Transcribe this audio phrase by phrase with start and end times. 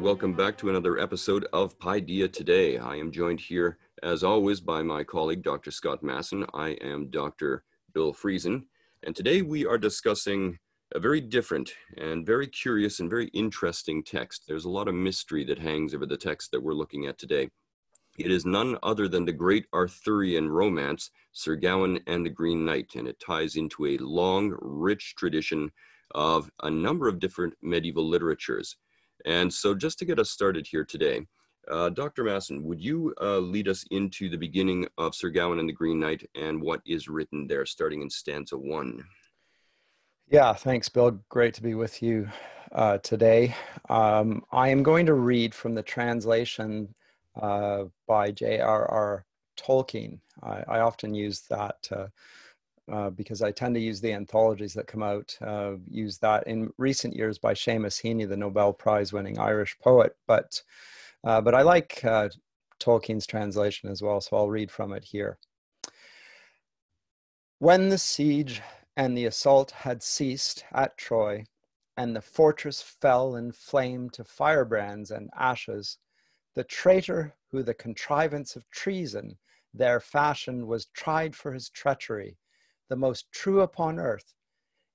[0.00, 2.78] welcome back to another episode of Paideia Today.
[2.78, 5.70] I am joined here, as always, by my colleague, Dr.
[5.70, 6.46] Scott Masson.
[6.54, 7.64] I am Dr.
[7.92, 8.62] Bill Friesen,
[9.02, 10.58] and today we are discussing
[10.94, 14.44] a very different and very curious and very interesting text.
[14.48, 17.50] There's a lot of mystery that hangs over the text that we're looking at today.
[18.16, 22.94] It is none other than the great Arthurian romance, Sir Gawain and the Green Knight,
[22.94, 25.70] and it ties into a long, rich tradition
[26.14, 28.76] of a number of different medieval literatures.
[29.26, 31.26] And so, just to get us started here today,
[31.68, 32.24] uh, Dr.
[32.24, 36.00] Masson, would you uh, lead us into the beginning of Sir Gawain and the Green
[36.00, 39.04] Knight and what is written there, starting in stanza one?
[40.28, 41.20] Yeah, thanks, Bill.
[41.28, 42.28] Great to be with you
[42.72, 43.54] uh, today.
[43.88, 46.94] Um, I am going to read from the translation
[47.40, 49.24] uh, by J.R.R.
[49.58, 50.20] Tolkien.
[50.42, 51.88] I, I, often use that
[52.90, 56.72] uh, because I tend to use the anthologies that come out, uh, use that in
[56.76, 60.16] recent years by Seamus Heaney, the Nobel Prize winning Irish poet.
[60.26, 60.62] But,
[61.24, 62.28] uh, but I like uh,
[62.80, 65.38] Tolkien's translation as well, so I'll read from it here.
[67.58, 68.62] When the siege
[68.96, 71.44] and the assault had ceased at Troy,
[71.96, 75.98] and the fortress fell in flame to firebrands and ashes,
[76.54, 79.36] the traitor who the contrivance of treason
[79.74, 82.38] there fashioned was tried for his treachery
[82.90, 84.34] the most true upon earth.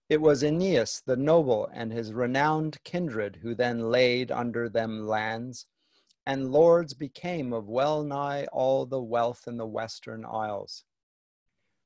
[0.09, 5.65] It was Aeneas the noble and his renowned kindred who then laid under them lands,
[6.25, 10.83] and lords became of well nigh all the wealth in the western isles.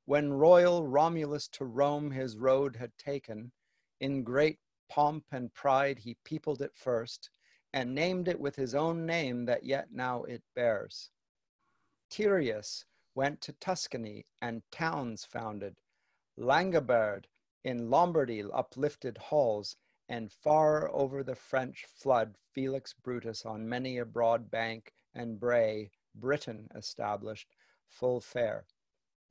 [0.06, 3.52] When royal Romulus to Rome his road had taken,
[4.02, 4.58] in great
[4.90, 7.30] pomp and pride he peopled it first,
[7.72, 11.12] and named it with his own name that yet now it bears.
[12.10, 15.76] Tyreus went to Tuscany and towns founded,
[16.42, 17.26] Langobard
[17.66, 19.76] in Lombardy uplifted halls,
[20.08, 25.92] and far over the French flood Felix Brutus on many a broad bank and brae
[26.16, 27.54] Britain established
[27.90, 28.66] full fair,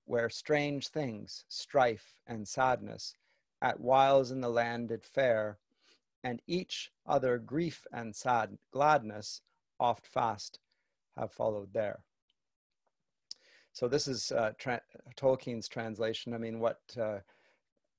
[0.04, 3.14] where strange things, strife and sadness,
[3.62, 5.58] at whiles in the land did fare,
[6.22, 9.40] and each other grief and sad gladness
[9.80, 10.60] oft fast
[11.16, 12.04] have followed there.
[13.72, 14.80] So this is uh, tra
[15.16, 16.34] Tolkien's translation.
[16.34, 17.18] I mean, what uh,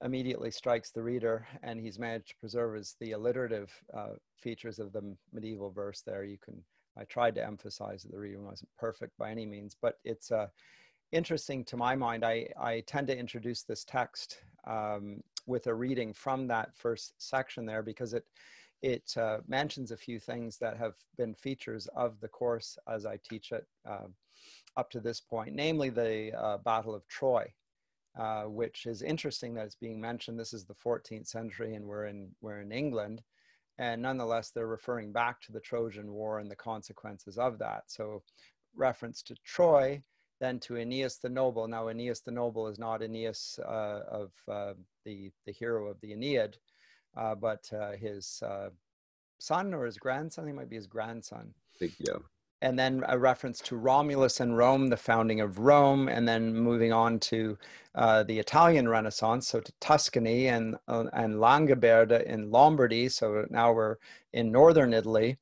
[0.04, 4.92] immediately strikes the reader, and he's managed to preserve is the alliterative uh, features of
[4.94, 6.24] the medieval verse there.
[6.24, 6.64] You can,
[6.98, 10.48] I tried to emphasize that the reading wasn't perfect by any means, but it's uh,
[11.12, 12.24] interesting to my mind.
[12.24, 17.66] I, I tend to introduce this text um, with a reading from that first section
[17.66, 18.26] there because it,
[18.82, 23.18] it uh, mentions a few things that have been features of the course as I
[23.18, 23.66] teach it.
[23.90, 24.08] Uh,
[24.78, 27.46] up to this point, namely the uh, Battle of Troy,
[28.18, 30.40] uh, which is interesting that it's being mentioned.
[30.40, 33.22] This is the 14th century, and we're in we're in England,
[33.78, 37.84] and nonetheless they're referring back to the Trojan War and the consequences of that.
[37.88, 38.24] So,
[38.76, 40.02] reference to Troy,
[40.40, 41.68] then to Aeneas the Noble.
[41.68, 44.74] Now, Aeneas the Noble is not Aeneas uh, of uh,
[45.06, 46.58] the the hero of the Aeneid,
[47.18, 48.42] uh, but uh, his
[49.40, 50.48] son or his grandson.
[50.48, 51.54] He might be his grandson.
[52.00, 52.18] yeah
[52.62, 56.92] and then a reference to Romulus and Rome, the founding of Rome, and then moving
[56.92, 57.58] on to
[57.96, 63.08] uh, the Italian Renaissance, so to Tuscany and uh, and Langobarda in Lombardy.
[63.10, 63.96] So now we're
[64.34, 65.38] in northern Italy,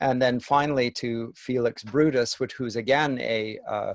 [0.00, 3.94] and then finally to Felix Brutus, which who's again a uh,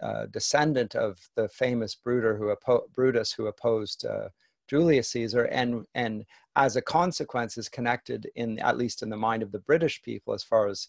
[0.00, 4.28] uh descendant of the famous Brutus who, oppo- Brutus who opposed uh,
[4.66, 6.24] Julius Caesar, and and
[6.56, 10.34] as a consequence is connected in at least in the mind of the British people
[10.34, 10.88] as far as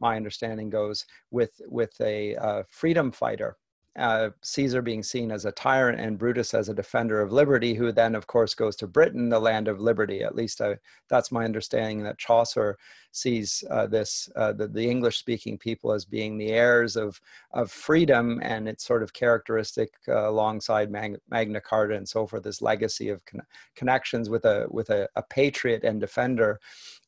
[0.00, 3.56] my understanding goes, with with a uh, freedom fighter.
[3.94, 7.92] Uh, Caesar being seen as a tyrant and Brutus as a defender of liberty, who
[7.92, 10.22] then, of course, goes to Britain, the land of liberty.
[10.22, 10.78] At least I,
[11.10, 12.78] that's my understanding that Chaucer
[13.10, 17.20] sees uh, this, uh, the, the English speaking people, as being the heirs of,
[17.52, 22.44] of freedom, and it's sort of characteristic uh, alongside Mag- Magna Carta and so forth,
[22.44, 23.42] this legacy of con-
[23.76, 26.58] connections with, a, with a, a patriot and defender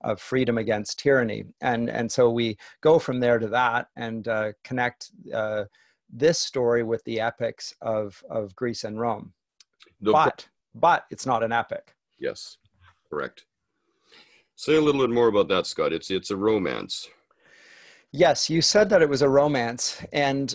[0.02, 1.44] of freedom against tyranny.
[1.62, 5.64] And, and so we go from there to that and uh, connect uh,
[6.10, 9.32] this story with the epics of, of Greece and Rome.
[10.00, 11.94] The but, but it's not an epic.
[12.18, 12.58] Yes,
[13.10, 13.46] correct.
[14.56, 15.92] Say a little bit more about that, Scott.
[15.92, 17.08] It's, it's a romance.
[18.12, 20.54] Yes, you said that it was a romance, and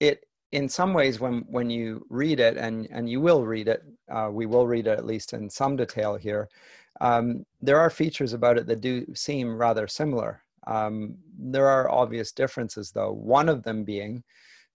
[0.00, 3.82] it in some ways when when you read it and and you will read it
[4.10, 6.48] uh, we will read it at least in some detail here
[7.00, 10.42] um, there are features about it that do seem rather similar.
[10.66, 13.12] Um, there are obvious differences, though.
[13.12, 14.22] One of them being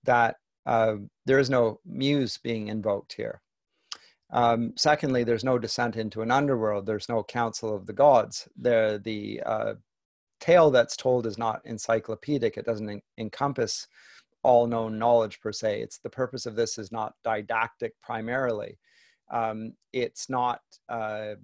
[0.07, 0.95] that uh,
[1.25, 3.41] there is no muse being invoked here.
[4.31, 6.85] Um, secondly, there's no descent into an underworld.
[6.85, 8.47] There's no council of the gods.
[8.59, 9.75] The uh,
[10.41, 12.57] tale that's told is not encyclopedic.
[12.57, 13.87] It doesn't en- encompass
[14.43, 15.81] all known knowledge per se.
[15.81, 18.77] It's the purpose of this is not didactic primarily.
[19.31, 21.35] Um, it's not uh,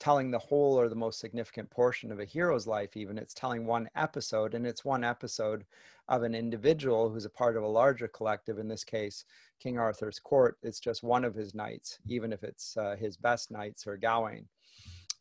[0.00, 3.18] telling the whole or the most significant portion of a hero's life, even.
[3.18, 5.64] It's telling one episode, and it's one episode
[6.08, 8.58] of an individual who's a part of a larger collective.
[8.58, 9.24] In this case,
[9.60, 10.58] King Arthur's court.
[10.62, 14.46] It's just one of his knights, even if it's uh, his best knights or Gawain.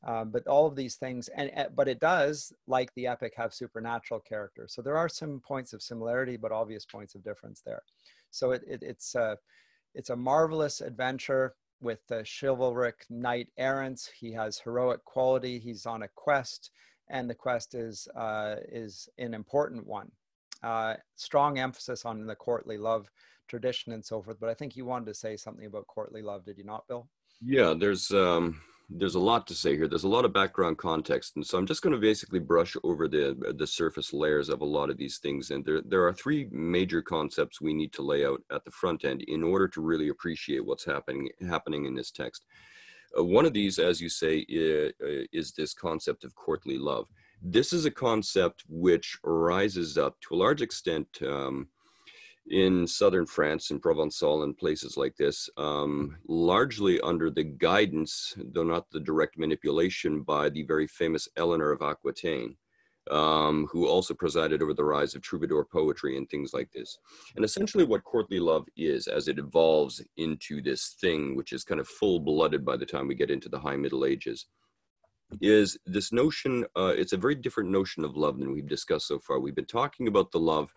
[0.05, 4.19] Um, but all of these things, and but it does, like the epic, have supernatural
[4.19, 4.67] character.
[4.67, 7.83] So there are some points of similarity, but obvious points of difference there.
[8.29, 9.37] So it, it it's a
[9.95, 14.09] it's a marvelous adventure with the chivalric knight errant.
[14.17, 15.57] He has heroic quality.
[15.57, 16.71] He's on a quest,
[17.09, 20.11] and the quest is uh, is an important one.
[20.63, 23.11] Uh, strong emphasis on the courtly love
[23.47, 24.37] tradition and so forth.
[24.39, 27.07] But I think you wanted to say something about courtly love, did you not, Bill?
[27.41, 29.87] Yeah, there's um, there's a lot to say here.
[29.87, 33.07] There's a lot of background context, and so I'm just going to basically brush over
[33.07, 35.51] the the surface layers of a lot of these things.
[35.51, 39.03] And there there are three major concepts we need to lay out at the front
[39.03, 42.45] end in order to really appreciate what's happening happening in this text.
[43.17, 44.93] Uh, one of these, as you say, is,
[45.31, 47.07] is this concept of courtly love.
[47.45, 51.07] This is a concept which rises up to a large extent.
[51.21, 51.67] Um,
[52.49, 58.63] in southern France, in Provençal, and places like this, um, largely under the guidance, though
[58.63, 62.57] not the direct manipulation, by the very famous Eleanor of Aquitaine,
[63.11, 66.97] um, who also presided over the rise of troubadour poetry and things like this.
[67.35, 71.79] And essentially, what courtly love is, as it evolves into this thing, which is kind
[71.79, 74.47] of full blooded by the time we get into the High Middle Ages,
[75.41, 79.19] is this notion, uh, it's a very different notion of love than we've discussed so
[79.19, 79.39] far.
[79.39, 80.73] We've been talking about the love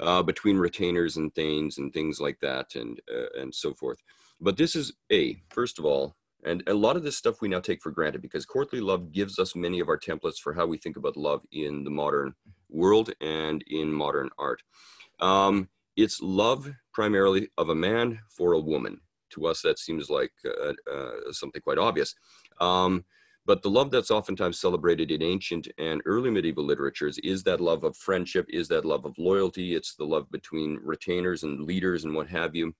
[0.00, 3.98] uh, between retainers and thanes and things like that and uh, and so forth.
[4.40, 7.60] But this is a first of all, and a lot of this stuff we now
[7.60, 10.78] take for granted because courtly love gives us many of our templates for how we
[10.78, 12.34] think about love in the modern
[12.68, 14.62] world and in modern art.
[15.20, 19.00] Um, it's love primarily of a man for a woman.
[19.30, 22.14] To us, that seems like uh, uh something quite obvious.
[22.60, 23.04] Um,
[23.46, 27.84] but the love that's oftentimes celebrated in ancient and early medieval literatures is that love
[27.84, 29.74] of friendship, is that love of loyalty.
[29.74, 32.74] It's the love between retainers and leaders and what have you.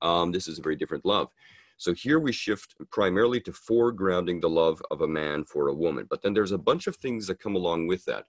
[0.00, 1.28] Um, this is a very different love.
[1.78, 6.06] So here we shift primarily to foregrounding the love of a man for a woman.
[6.08, 8.26] But then there's a bunch of things that come along with that.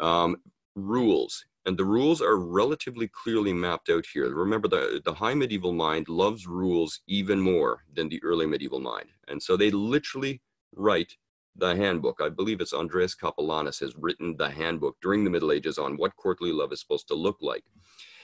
[0.00, 0.36] Um,
[0.74, 1.44] rules.
[1.64, 4.28] And the rules are relatively clearly mapped out here.
[4.34, 9.10] Remember, the, the high medieval mind loves rules even more than the early medieval mind.
[9.28, 10.40] And so they literally
[10.74, 11.16] write
[11.56, 12.20] the handbook.
[12.22, 16.16] I believe it's Andreas Capellanus has written the handbook during the Middle Ages on what
[16.16, 17.64] courtly love is supposed to look like.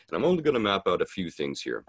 [0.09, 1.85] And I'm only going to map out a few things here.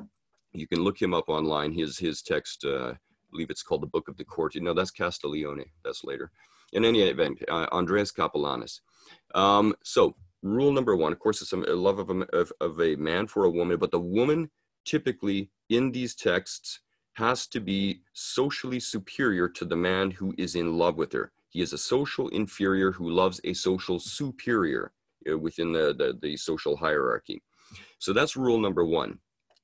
[0.51, 1.71] You can look him up online.
[1.71, 2.97] His his text, uh, I
[3.31, 4.56] believe it's called the Book of the Court.
[4.56, 5.71] You know, that's Castiglione.
[5.85, 6.31] That's later.
[6.73, 8.81] In any event, uh, Andreas Capellanus.
[9.35, 12.95] Um, so rule number one, of course, it's a love of a, of, of a
[12.95, 14.50] man for a woman, but the woman
[14.85, 16.79] typically in these texts
[17.13, 21.31] has to be socially superior to the man who is in love with her.
[21.50, 24.91] He is a social inferior who loves a social superior
[25.29, 27.41] uh, within the, the, the social hierarchy.
[27.97, 29.19] So that's rule number one.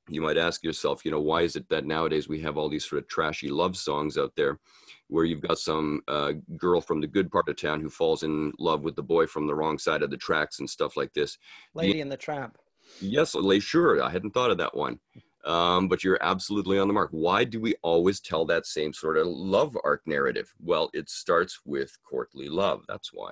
[0.08, 2.88] You might ask yourself, you know, why is it that nowadays we have all these
[2.88, 4.60] sort of trashy love songs out there
[5.08, 8.52] where you've got some uh, girl from the good part of town who falls in
[8.60, 11.38] love with the boy from the wrong side of the tracks and stuff like this?
[11.74, 12.58] Lady in the Tramp.
[13.02, 14.02] Yes, sure.
[14.02, 15.00] I hadn't thought of that one.
[15.46, 17.10] Um, but you're absolutely on the mark.
[17.12, 20.52] Why do we always tell that same sort of love arc narrative?
[20.60, 22.84] Well, it starts with courtly love.
[22.88, 23.30] That's why.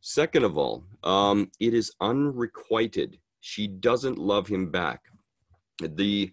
[0.00, 3.18] Second of all, um, it is unrequited.
[3.40, 5.02] She doesn't love him back.
[5.80, 6.32] The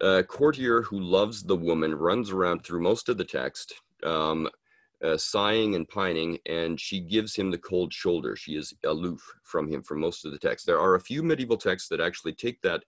[0.00, 4.48] uh, courtier who loves the woman runs around through most of the text, um,
[5.02, 8.36] uh, sighing and pining, and she gives him the cold shoulder.
[8.36, 10.66] She is aloof from him for most of the text.
[10.66, 12.84] There are a few medieval texts that actually take that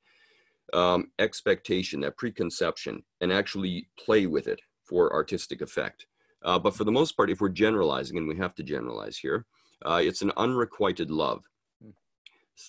[0.72, 6.06] um, expectation, that preconception, and actually play with it for artistic effect.
[6.44, 9.46] Uh, but for the most part, if we're generalizing, and we have to generalize here,
[9.84, 11.42] uh, it's an unrequited love.
[11.82, 11.90] Hmm.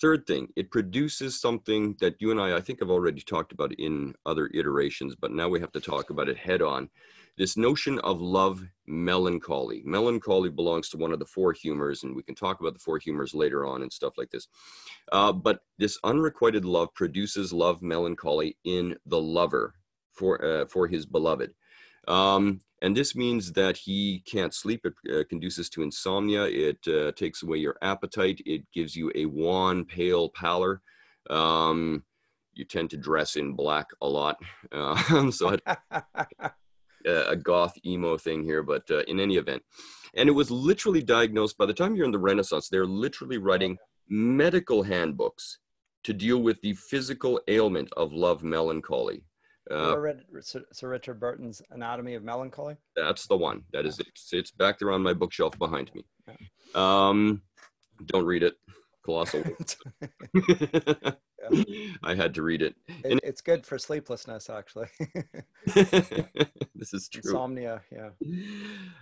[0.01, 3.73] Third thing, it produces something that you and I, I think, have already talked about
[3.73, 6.89] in other iterations, but now we have to talk about it head on
[7.37, 9.81] this notion of love melancholy.
[9.85, 12.97] Melancholy belongs to one of the four humors, and we can talk about the four
[12.97, 14.47] humors later on and stuff like this.
[15.11, 19.75] Uh, but this unrequited love produces love melancholy in the lover
[20.11, 21.53] for uh, for his beloved.
[22.07, 24.85] Um, and this means that he can't sleep.
[24.85, 26.43] It uh, conduces to insomnia.
[26.45, 28.41] It uh, takes away your appetite.
[28.45, 30.81] It gives you a wan, pale pallor.
[31.29, 32.03] Um,
[32.53, 34.37] you tend to dress in black a lot.
[34.69, 35.61] Uh, so it,
[37.07, 39.63] a goth emo thing here, but uh, in any event,
[40.15, 42.69] and it was literally diagnosed by the time you're in the Renaissance.
[42.69, 43.77] They're literally writing
[44.09, 45.59] medical handbooks
[46.03, 49.23] to deal with the physical ailment of love melancholy.
[49.69, 52.77] Uh, read Sir Richard Burton's Anatomy of Melancholy.
[52.95, 53.63] That's the one.
[53.73, 54.07] That is it.
[54.31, 56.05] It's back there on my bookshelf behind me.
[56.73, 57.41] Um,
[58.05, 58.55] don't read it.
[59.07, 59.41] Colossal.
[62.03, 62.75] I had to read it.
[63.05, 64.89] it it's good for sleeplessness, actually.
[66.75, 67.21] this is true.
[67.23, 68.09] Insomnia, yeah.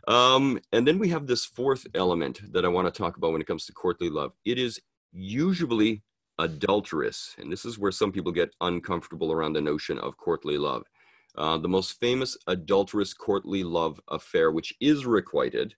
[0.07, 3.41] Um, and then we have this fourth element that I want to talk about when
[3.41, 4.33] it comes to courtly love.
[4.45, 4.79] It is
[5.11, 6.03] usually
[6.37, 7.33] adulterous.
[7.39, 10.83] And this is where some people get uncomfortable around the notion of courtly love.
[11.35, 15.73] Uh, the most famous adulterous courtly love affair, which is requited,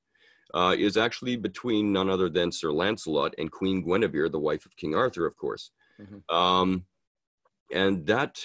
[0.53, 4.75] uh, is actually between none other than Sir Lancelot and Queen Guinevere, the wife of
[4.75, 5.71] King Arthur, of course.
[5.99, 6.35] Mm-hmm.
[6.35, 6.85] Um,
[7.73, 8.39] and that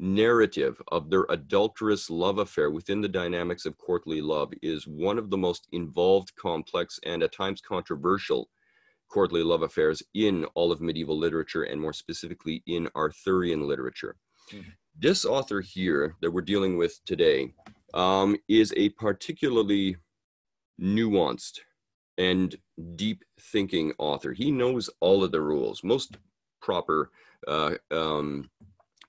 [0.00, 5.30] narrative of their adulterous love affair within the dynamics of courtly love is one of
[5.30, 8.48] the most involved, complex, and at times controversial
[9.08, 14.16] courtly love affairs in all of medieval literature and more specifically in Arthurian literature.
[14.52, 14.70] Mm-hmm.
[14.98, 17.52] This author here that we're dealing with today
[17.94, 19.96] um, is a particularly
[20.80, 21.60] nuanced
[22.18, 22.56] and
[22.96, 24.32] deep thinking author.
[24.32, 25.82] He knows all of the rules.
[25.82, 26.16] Most
[26.60, 27.10] proper
[27.46, 28.50] uh, um,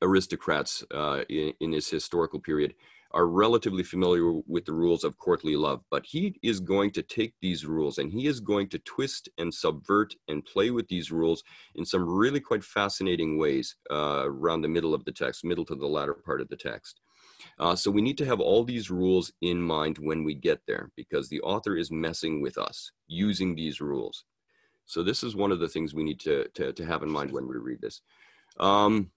[0.01, 2.74] aristocrats uh, in, in his historical period
[3.12, 7.34] are relatively familiar with the rules of courtly love, but he is going to take
[7.41, 11.41] these rules and he is going to twist and subvert and play with these rules
[11.75, 15.75] in some really quite fascinating ways uh, around the middle of the text, middle to
[15.75, 17.00] the latter part of the text.
[17.59, 20.91] Uh, so we need to have all these rules in mind when we get there
[20.95, 24.25] because the author is messing with us using these rules.
[24.85, 27.31] So this is one of the things we need to, to, to have in mind
[27.31, 28.01] when we read this.
[28.59, 29.11] Um,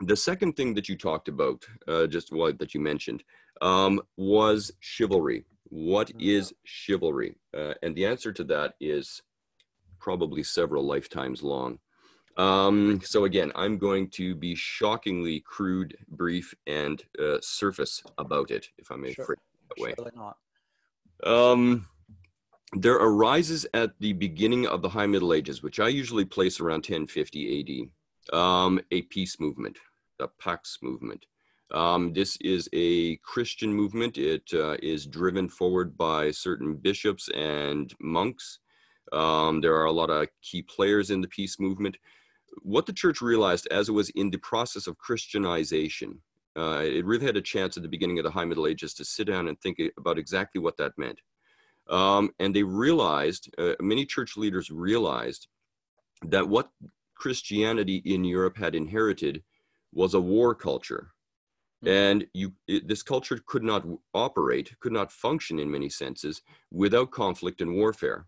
[0.00, 3.22] the second thing that you talked about, uh, just what that you mentioned,
[3.60, 5.44] um, was chivalry.
[5.64, 6.20] What mm-hmm.
[6.20, 7.36] is chivalry?
[7.56, 9.22] Uh, and the answer to that is
[9.98, 11.78] probably several lifetimes long.
[12.36, 18.68] Um, so again, I'm going to be shockingly crude, brief, and uh, surface about it,
[18.78, 19.26] if I may sure.
[19.26, 19.94] phrase it that way.
[19.96, 20.36] Surely not.
[21.24, 21.86] Um,
[22.74, 26.86] there arises at the beginning of the High Middle Ages, which I usually place around
[26.88, 27.90] 1050
[28.30, 29.78] AD, um, a peace movement
[30.22, 31.26] the Pax movement.
[31.72, 34.18] Um, this is a Christian movement.
[34.18, 38.60] It uh, is driven forward by certain bishops and monks.
[39.12, 41.96] Um, there are a lot of key players in the peace movement.
[42.60, 46.20] What the church realized as it was in the process of Christianization,
[46.56, 49.04] uh, it really had a chance at the beginning of the High Middle Ages to
[49.04, 51.20] sit down and think about exactly what that meant.
[51.88, 55.48] Um, and they realized, uh, many church leaders realized
[56.28, 56.70] that what
[57.14, 59.42] Christianity in Europe had inherited
[59.92, 61.12] was a war culture.
[61.82, 61.88] Hmm.
[61.88, 67.10] And you, it, this culture could not operate, could not function in many senses without
[67.10, 68.26] conflict and warfare.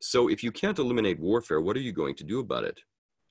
[0.00, 2.80] So if you can't eliminate warfare, what are you going to do about it?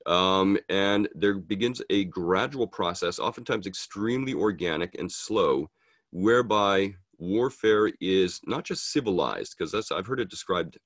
[0.07, 5.69] Um, and there begins a gradual process, oftentimes extremely organic and slow,
[6.11, 10.77] whereby warfare is not just civilized, because I've heard it described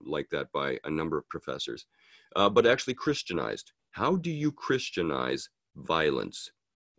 [0.00, 1.86] like that by a number of professors,
[2.34, 3.72] uh, but actually Christianized.
[3.90, 6.50] How do you Christianize violence.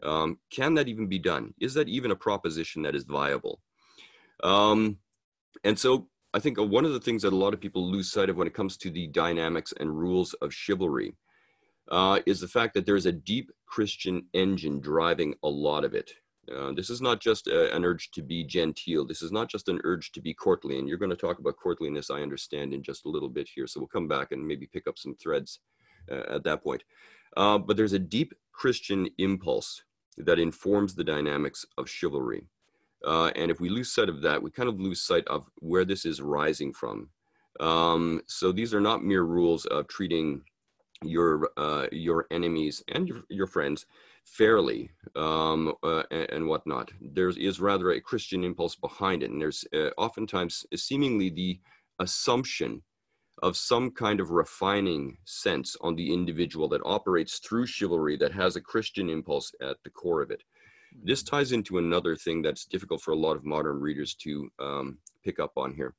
[0.01, 1.53] Um, can that even be done?
[1.59, 3.61] Is that even a proposition that is viable?
[4.43, 4.97] Um,
[5.63, 8.11] and so I think uh, one of the things that a lot of people lose
[8.11, 11.15] sight of when it comes to the dynamics and rules of chivalry
[11.91, 16.11] uh, is the fact that there's a deep Christian engine driving a lot of it.
[16.53, 19.05] Uh, this is not just a, an urge to be genteel.
[19.05, 20.77] This is not just an urge to be courtly.
[20.77, 23.67] And you're going to talk about courtliness, I understand, in just a little bit here.
[23.67, 25.59] So we'll come back and maybe pick up some threads
[26.11, 26.83] uh, at that point.
[27.37, 29.83] Uh, but there's a deep Christian impulse
[30.17, 32.47] that informs the dynamics of chivalry.
[33.05, 35.85] Uh, and if we lose sight of that, we kind of lose sight of where
[35.85, 37.09] this is rising from.
[37.59, 40.41] Um, so these are not mere rules of treating
[41.05, 43.85] your uh, your enemies and your, your friends
[44.25, 46.91] fairly um, uh, and, and, whatnot.
[47.01, 51.59] There is rather a Christian impulse behind it, and there's uh, oftentimes seemingly the
[51.99, 52.81] assumption
[53.41, 58.55] of some kind of refining sense on the individual that operates through chivalry that has
[58.55, 60.43] a Christian impulse at the core of it.
[61.03, 61.35] This mm-hmm.
[61.35, 65.39] ties into another thing that's difficult for a lot of modern readers to um, pick
[65.39, 65.95] up on here.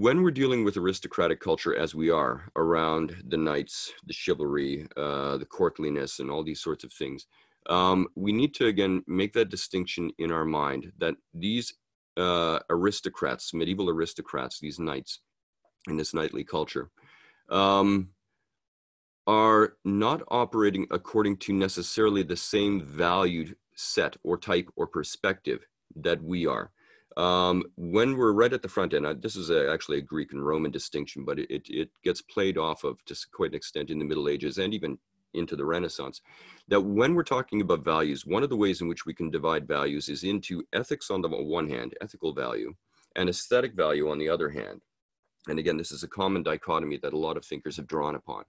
[0.00, 5.36] When we're dealing with aristocratic culture, as we are around the knights, the chivalry, uh,
[5.36, 7.26] the courtliness, and all these sorts of things,
[7.68, 11.74] um, we need to again make that distinction in our mind that these
[12.16, 15.20] uh, aristocrats, medieval aristocrats, these knights,
[15.86, 16.90] in this knightly culture
[17.50, 18.08] um,
[19.26, 26.22] are not operating according to necessarily the same valued set or type or perspective that
[26.22, 26.70] we are.
[27.16, 30.32] Um, when we're right at the front end, uh, this is a, actually a Greek
[30.32, 33.90] and Roman distinction, but it, it, it gets played off of to quite an extent
[33.90, 34.98] in the Middle Ages and even
[35.34, 36.20] into the Renaissance.
[36.68, 39.66] That when we're talking about values, one of the ways in which we can divide
[39.66, 42.74] values is into ethics on the one hand, ethical value,
[43.16, 44.80] and aesthetic value on the other hand.
[45.48, 48.44] And again, this is a common dichotomy that a lot of thinkers have drawn upon.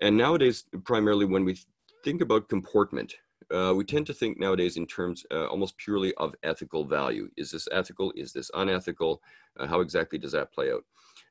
[0.00, 1.58] And nowadays, primarily when we
[2.04, 3.14] think about comportment,
[3.54, 7.28] uh, we tend to think nowadays in terms uh, almost purely of ethical value.
[7.36, 8.12] Is this ethical?
[8.16, 9.22] Is this unethical?
[9.58, 10.84] Uh, how exactly does that play out?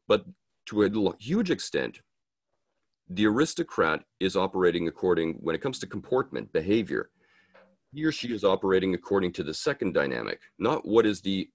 [0.08, 0.26] But
[0.68, 2.02] to a huge extent,
[3.10, 7.10] the aristocrat is operating according, when it comes to comportment, behavior,
[7.94, 11.50] he or she is operating according to the second dynamic, not what is the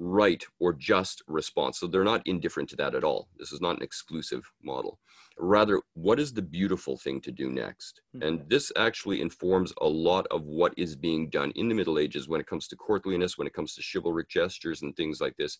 [0.00, 1.78] right or just response.
[1.78, 3.28] So they're not indifferent to that at all.
[3.38, 4.98] This is not an exclusive model.
[5.38, 8.00] Rather, what is the beautiful thing to do next?
[8.16, 8.26] Mm-hmm.
[8.26, 12.28] And this actually informs a lot of what is being done in the Middle Ages
[12.28, 15.58] when it comes to courtliness, when it comes to chivalric gestures and things like this.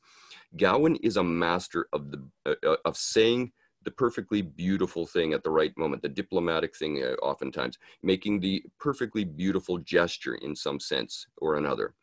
[0.57, 5.51] Gawain is a master of the uh of saying the perfectly beautiful thing at the
[5.51, 11.27] right moment, the diplomatic thing, uh, oftentimes making the perfectly beautiful gesture in some sense
[11.39, 11.95] or another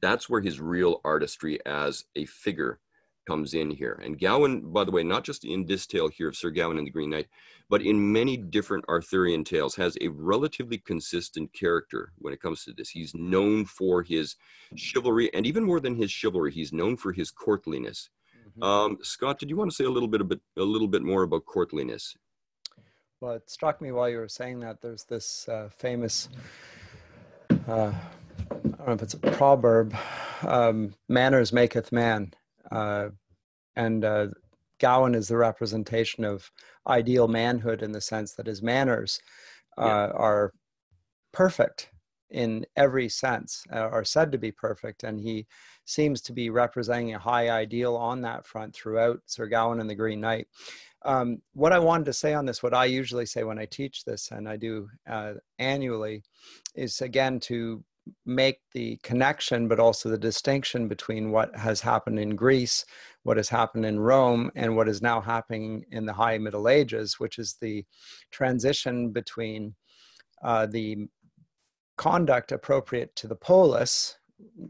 [0.00, 2.80] that's where his real artistry as a figure
[3.26, 4.00] comes in here.
[4.04, 6.86] And Gawain, by the way, not just in this tale here of Sir Gawain and
[6.86, 7.26] the Green Knight,
[7.70, 12.72] but in many different Arthurian tales, has a relatively consistent character when it comes to
[12.72, 12.90] this.
[12.90, 14.36] He's known for his
[14.76, 18.10] chivalry, and even more than his chivalry, he's known for his courtliness.
[18.46, 18.62] Mm-hmm.
[18.62, 21.02] Um, Scott, did you want to say a little bit, a bit, a little bit
[21.02, 22.14] more about courtliness?
[23.20, 26.28] Well, it struck me while you were saying that there's this uh, famous
[27.66, 27.92] uh,
[28.50, 29.94] don't know if it's a proverb,
[30.42, 32.32] um, manners maketh man.
[32.70, 33.08] Uh,
[33.76, 34.28] and uh,
[34.78, 36.50] Gawain is the representation of
[36.86, 39.20] ideal manhood in the sense that his manners
[39.78, 40.06] uh, yeah.
[40.14, 40.52] are
[41.32, 41.90] perfect
[42.30, 45.04] in every sense, uh, are said to be perfect.
[45.04, 45.46] And he
[45.84, 49.94] seems to be representing a high ideal on that front throughout Sir Gawain and the
[49.94, 50.48] Green Knight.
[51.02, 54.04] Um, what I wanted to say on this, what I usually say when I teach
[54.04, 56.22] this, and I do uh, annually,
[56.74, 57.84] is again to
[58.26, 62.84] make the connection, but also the distinction between what has happened in Greece,
[63.22, 67.18] what has happened in Rome, and what is now happening in the High Middle Ages,
[67.18, 67.84] which is the
[68.30, 69.74] transition between
[70.42, 71.06] uh, the
[71.96, 74.16] conduct appropriate to the polis,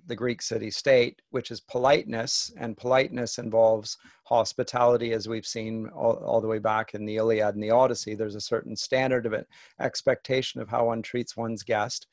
[0.07, 6.15] the Greek city state, which is politeness, and politeness involves hospitality, as we've seen all,
[6.25, 8.15] all, the way back in the Iliad and the Odyssey.
[8.15, 9.47] There's a certain standard of it,
[9.81, 12.07] expectation of how one treats one's guest.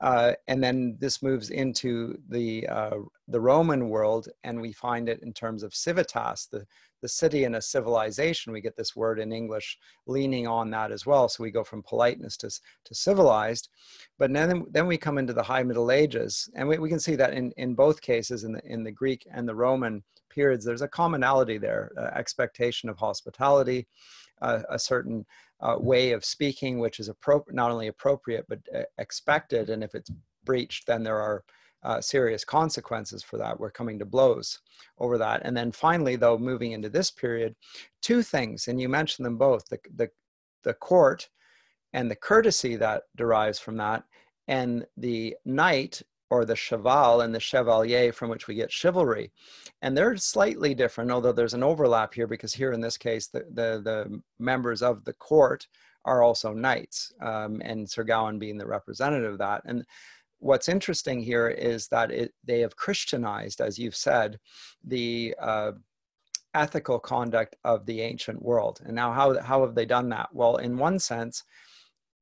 [0.00, 2.96] Uh, and then this moves into the uh,
[3.28, 6.66] the Roman world, and we find it in terms of civitas, the
[7.00, 8.52] the city and a civilization.
[8.52, 11.28] We get this word in English leaning on that as well.
[11.28, 13.68] So we go from politeness to to civilized,
[14.18, 17.16] but then then we come into the High Middle Ages, and we, we can see
[17.16, 20.82] that in in both cases in the in the Greek and the Roman periods, there's
[20.82, 23.86] a commonality there, uh, expectation of hospitality,
[24.42, 25.26] uh, a certain
[25.60, 29.70] uh, way of speaking, which is appro- not only appropriate but uh, expected.
[29.70, 30.10] And if it's
[30.44, 31.44] breached, then there are
[31.82, 33.58] uh, serious consequences for that.
[33.58, 34.60] We're coming to blows
[34.98, 35.42] over that.
[35.44, 37.54] And then finally, though, moving into this period,
[38.02, 40.10] two things, and you mentioned them both: the the,
[40.62, 41.28] the court
[41.92, 44.04] and the courtesy that derives from that,
[44.46, 49.32] and the knight or the cheval and the chevalier from which we get chivalry.
[49.82, 53.40] And they're slightly different, although there's an overlap here because here in this case, the,
[53.50, 55.66] the, the members of the court
[56.04, 59.62] are also knights, um, and Sir Gawain being the representative of that.
[59.66, 59.84] And
[60.40, 64.38] what's interesting here is that it, they have Christianized, as you've said,
[64.84, 65.72] the uh,
[66.54, 68.80] ethical conduct of the ancient world.
[68.84, 70.28] And now, how, how have they done that?
[70.32, 71.44] Well, in one sense,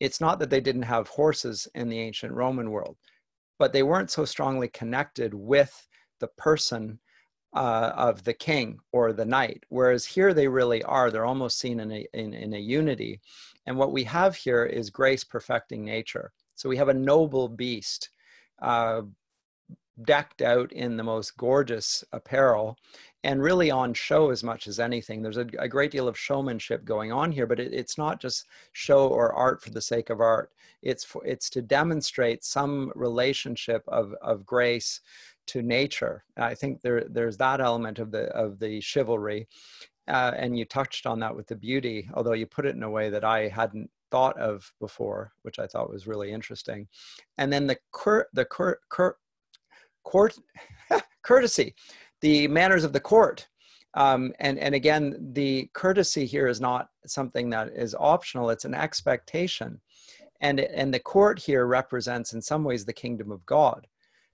[0.00, 2.96] it's not that they didn't have horses in the ancient Roman world
[3.58, 5.88] but they weren't so strongly connected with
[6.20, 6.98] the person
[7.54, 9.64] uh, of the king or the knight.
[9.68, 11.10] Whereas here they really are.
[11.10, 13.20] They're almost seen in a, in, in a unity.
[13.66, 16.32] And what we have here is grace perfecting nature.
[16.58, 18.10] So we have a noble beast
[18.60, 19.02] uh,
[20.02, 22.76] decked out in the most gorgeous apparel
[23.22, 25.22] and really on show as much as anything.
[25.22, 28.46] There's a, a great deal of showmanship going on here, but it, it's not just
[28.72, 30.50] show or art for the sake of art.
[30.82, 35.00] It's for, it's to demonstrate some relationship of, of grace
[35.46, 36.24] to nature.
[36.36, 39.46] I think there there's that element of the of the chivalry,
[40.08, 42.90] uh, and you touched on that with the beauty, although you put it in a
[42.90, 46.88] way that I hadn't thought of before, which I thought was really interesting.
[47.36, 49.16] And then the cur- the cur- cur-
[50.04, 50.38] court
[51.22, 51.74] courtesy
[52.20, 53.48] the manners of the court.
[53.94, 58.74] Um, and, and again, the courtesy here is not something that is optional, it's an
[58.74, 59.80] expectation.
[60.40, 63.86] And, and the court here represents, in some ways, the kingdom of God.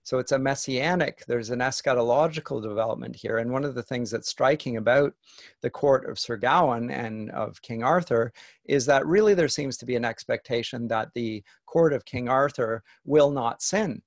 [0.04, 3.38] So it's a messianic, there's an eschatological development here.
[3.38, 5.14] And one of the things that's striking about
[5.62, 8.30] the court of Sir Gawain and of King Arthur
[8.66, 12.82] is that really there seems to be an expectation that the court of King Arthur
[13.06, 14.02] will not sin.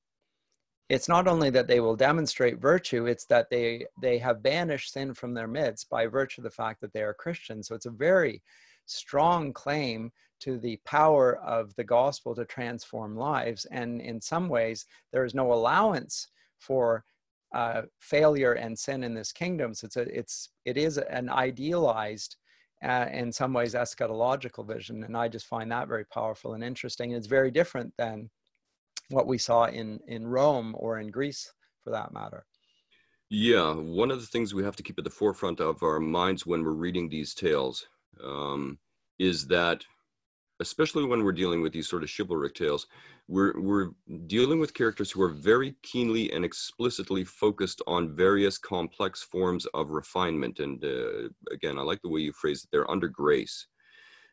[0.88, 5.16] It's not only that they will demonstrate virtue, it's that they, they have banished sin
[5.16, 7.68] from their midst by virtue of the fact that they are Christians.
[7.68, 8.44] So it's a very
[8.86, 13.66] strong claim to the power of the gospel to transform lives.
[13.66, 16.28] And in some ways, there is no allowance
[16.60, 17.04] for
[17.54, 19.74] uh, failure and sin in this kingdom.
[19.74, 22.36] So it's a, it's it is an idealized,
[22.84, 27.12] uh, in some ways, eschatological vision, and I just find that very powerful and interesting.
[27.12, 28.30] And it's very different than
[29.10, 31.52] what we saw in in Rome or in Greece,
[31.84, 32.46] for that matter.
[33.30, 36.46] Yeah, one of the things we have to keep at the forefront of our minds
[36.46, 37.86] when we're reading these tales
[38.24, 38.80] um,
[39.20, 39.84] is that
[40.60, 42.88] especially when we're dealing with these sort of chivalric tales,
[43.28, 43.90] we're, we're
[44.28, 49.90] dealing with characters who are very keenly and explicitly focused on various complex forms of
[49.90, 50.60] refinement.
[50.60, 53.68] And uh, again, I like the way you phrase it, they're under grace.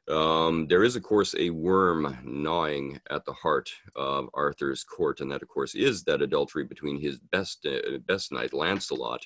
[0.08, 5.30] Um, there is, of course, a worm gnawing at the heart of Arthur's court, and
[5.32, 9.22] that, of course, is that adultery between his best uh, best knight Lancelot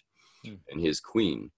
[0.47, 0.57] mm.
[0.71, 1.51] and his queen.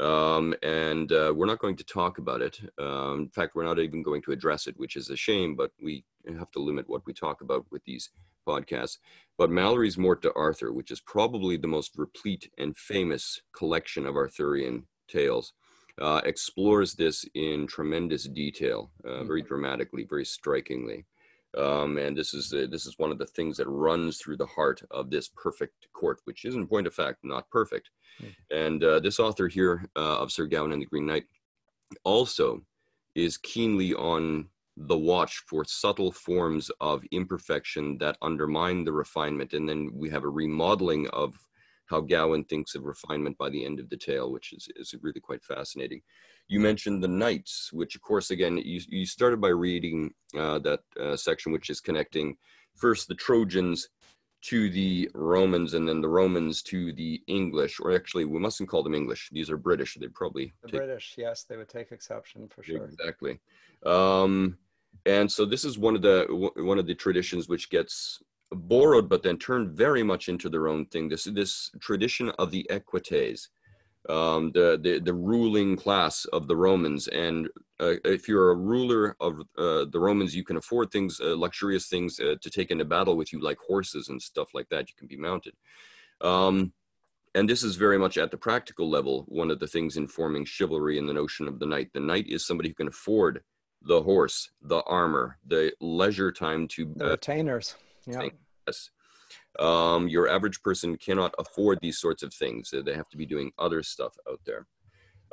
[0.00, 2.60] Um, and uh, we're not going to talk about it.
[2.78, 5.72] Um, in fact, we're not even going to address it, which is a shame, but
[5.82, 6.04] we
[6.38, 8.10] have to limit what we talk about with these
[8.46, 8.98] podcasts.
[9.36, 14.86] But Malory's Morte d'Arthur, which is probably the most replete and famous collection of Arthurian
[15.08, 15.52] tales,
[16.00, 19.48] uh, explores this in tremendous detail, uh, very mm-hmm.
[19.48, 21.06] dramatically, very strikingly.
[21.56, 24.46] Um, and this is uh, this is one of the things that runs through the
[24.46, 27.90] heart of this perfect court, which is in point of fact not perfect.
[28.22, 28.34] Mm.
[28.50, 31.24] And uh, this author here uh, of Sir Gawain and the Green Knight
[32.04, 32.60] also
[33.14, 39.52] is keenly on the watch for subtle forms of imperfection that undermine the refinement.
[39.52, 41.34] And then we have a remodeling of
[41.86, 45.20] how Gawain thinks of refinement by the end of the tale, which is, is really
[45.20, 46.02] quite fascinating.
[46.48, 50.80] You mentioned the knights, which, of course, again, you, you started by reading uh, that
[50.98, 52.36] uh, section, which is connecting
[52.74, 53.88] first the Trojans
[54.40, 58.82] to the Romans and then the Romans to the English, or actually, we mustn't call
[58.82, 59.28] them English.
[59.32, 59.94] These are British.
[59.94, 60.80] They'd probably the take...
[60.80, 62.84] British, yes, they would take exception for sure.
[62.84, 63.40] Exactly.
[63.84, 64.56] Um,
[65.06, 69.22] and so this is one of the one of the traditions which gets borrowed, but
[69.22, 71.08] then turned very much into their own thing.
[71.08, 73.48] This this tradition of the equites,
[74.08, 77.08] um, the, the, the ruling class of the Romans.
[77.08, 77.48] And
[77.80, 81.88] uh, if you're a ruler of uh, the Romans, you can afford things, uh, luxurious
[81.88, 84.88] things uh, to take into battle with you, like horses and stuff like that.
[84.88, 85.54] You can be mounted.
[86.20, 86.72] Um,
[87.34, 90.98] and this is very much at the practical level, one of the things informing chivalry
[90.98, 91.90] and the notion of the knight.
[91.92, 93.42] The knight is somebody who can afford
[93.82, 97.76] the horse, the armor, the leisure time to the retainers.
[98.06, 98.28] Yeah.
[98.66, 98.90] Yes.
[99.58, 102.72] Um, your average person cannot afford these sorts of things.
[102.72, 104.66] They have to be doing other stuff out there.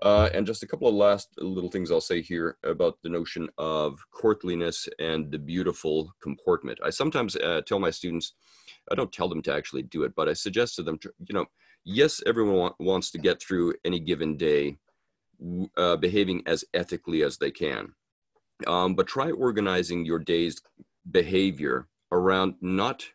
[0.01, 3.47] Uh, and just a couple of last little things I'll say here about the notion
[3.58, 6.80] of courtliness and the beautiful comportment.
[6.84, 8.34] I sometimes uh, tell my students,
[8.91, 11.34] I don't tell them to actually do it, but I suggest to them, to, you
[11.34, 11.45] know,
[11.86, 14.78] yes, everyone wa wants to get through any given day
[15.78, 17.93] uh, behaving as ethically as they can.
[18.67, 20.62] Um, but try organizing your day's
[21.10, 23.06] behavior around not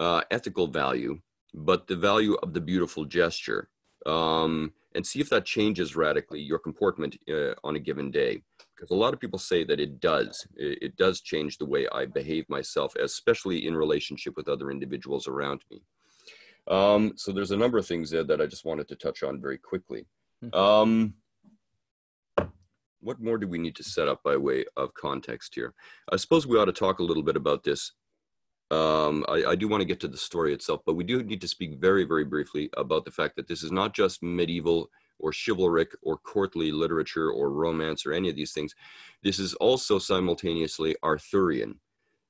[0.00, 1.20] uh, ethical value,
[1.54, 3.68] but the value of the beautiful gesture.
[4.06, 8.42] Um, and see if that changes radically your comportment uh, on a given day.
[8.74, 10.46] Because a lot of people say that it does.
[10.56, 15.28] It, it, does change the way I behave myself, especially in relationship with other individuals
[15.28, 15.82] around me.
[16.66, 19.40] Um, so there's a number of things there that I just wanted to touch on
[19.40, 20.06] very quickly.
[20.42, 20.54] Hmm.
[20.58, 21.14] Um,
[23.00, 25.74] what more do we need to set up by way of context here?
[26.10, 27.92] I suppose we ought to talk a little bit about this
[28.70, 31.40] um, I, I, do want to get to the story itself, but we do need
[31.40, 35.32] to speak very, very briefly about the fact that this is not just medieval or
[35.32, 38.74] chivalric or courtly literature or romance or any of these things.
[39.22, 41.80] This is also simultaneously Arthurian.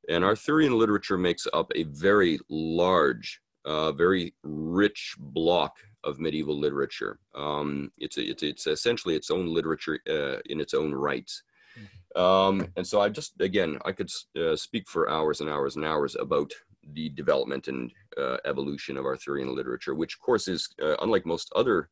[0.08, 7.18] And Arthurian literature makes up a very large, uh, very rich block of medieval literature.
[7.34, 11.42] Um, it's, a, it's, it's essentially its own literature uh, in its own rights.
[12.16, 15.84] Um, and so I just, again, I could uh, speak for hours and hours and
[15.84, 16.52] hours about
[16.92, 21.52] the development and uh, evolution of Arthurian literature, which of course is, uh, unlike most
[21.54, 21.90] other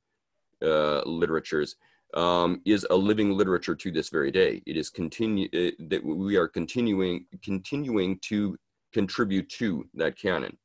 [0.62, 1.76] uh, literatures,
[2.14, 4.62] um, is a living literature to this very day.
[4.66, 8.56] It is continue uh, that we are continuing continuing to
[8.92, 10.56] contribute to that canon.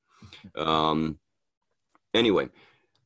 [0.56, 1.20] Um,
[2.14, 2.48] anyway,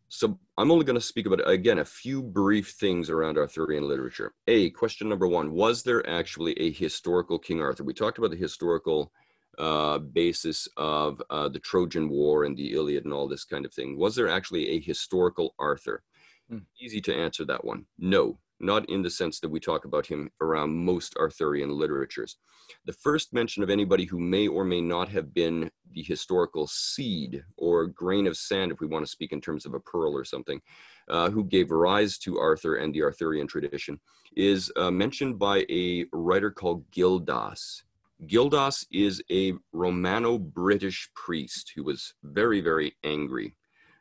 [0.09, 4.33] so I'm only going to speak about, again, a few brief things around Arthurian literature.
[4.47, 7.83] A, question number one, was there actually a historical King Arthur?
[7.83, 9.11] We talked about the historical
[9.57, 13.73] uh, basis of uh, the Trojan War and the Iliad and all this kind of
[13.73, 13.97] thing?
[13.97, 16.03] Was there actually a historical Arthur?
[16.49, 16.59] Hmm.
[16.79, 17.85] Easy to answer that one.
[17.97, 22.37] No, not in the sense that we talk about him around most Arthurian literatures.
[22.85, 27.43] The first mention of anybody who may or may not have been the historical seed
[27.55, 30.25] or grain of sand, if we want to speak in terms of a pearl or
[30.25, 30.61] something,
[31.09, 33.99] uh, who gave rise to Arthur and the Arthurian tradition,
[34.35, 37.83] is uh, mentioned by a writer called Gildas.
[38.25, 43.55] Gildas is a Romano British priest who was very, very angry.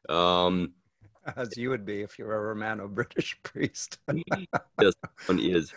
[0.08, 0.72] Um,
[1.34, 3.98] As you would be if you were a Romano British priest.
[4.80, 4.94] yes,
[5.26, 5.72] one is.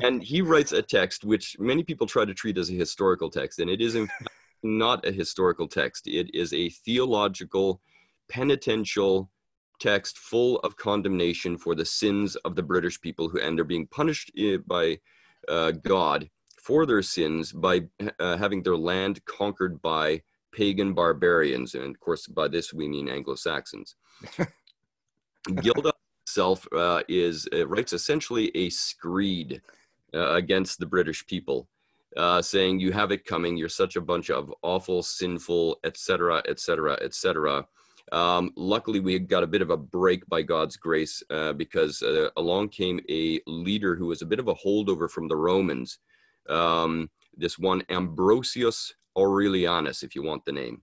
[0.00, 3.58] And he writes a text which many people try to treat as a historical text,
[3.58, 3.96] and it is
[4.62, 6.06] not a historical text.
[6.06, 7.80] It is a theological,
[8.28, 9.30] penitential
[9.78, 13.86] text full of condemnation for the sins of the British people who, end they're being
[13.86, 14.98] punished eh, by
[15.48, 16.30] uh, God
[16.66, 17.82] for their sins by
[18.18, 20.22] uh, having their land conquered by
[20.52, 21.74] pagan barbarians.
[21.74, 23.94] And of course, by this we mean Anglo Saxons.
[25.46, 25.92] Gildas
[26.26, 29.62] itself uh, is uh, writes essentially a screed
[30.14, 31.68] uh, against the British people,
[32.16, 33.56] uh, saying, "You have it coming.
[33.56, 37.66] You're such a bunch of awful, sinful, etc., etc., etc."
[38.56, 42.68] luckily, we got a bit of a break by God's grace uh, because uh, along
[42.68, 45.98] came a leader who was a bit of a holdover from the Romans,
[46.48, 50.82] um, this one Ambrosius Aurelianus, if you want the name,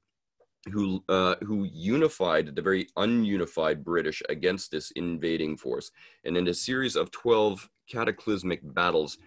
[0.72, 5.92] who uh, who unified the very ununified British against this invading force,
[6.24, 9.18] and in a series of twelve cataclysmic battles,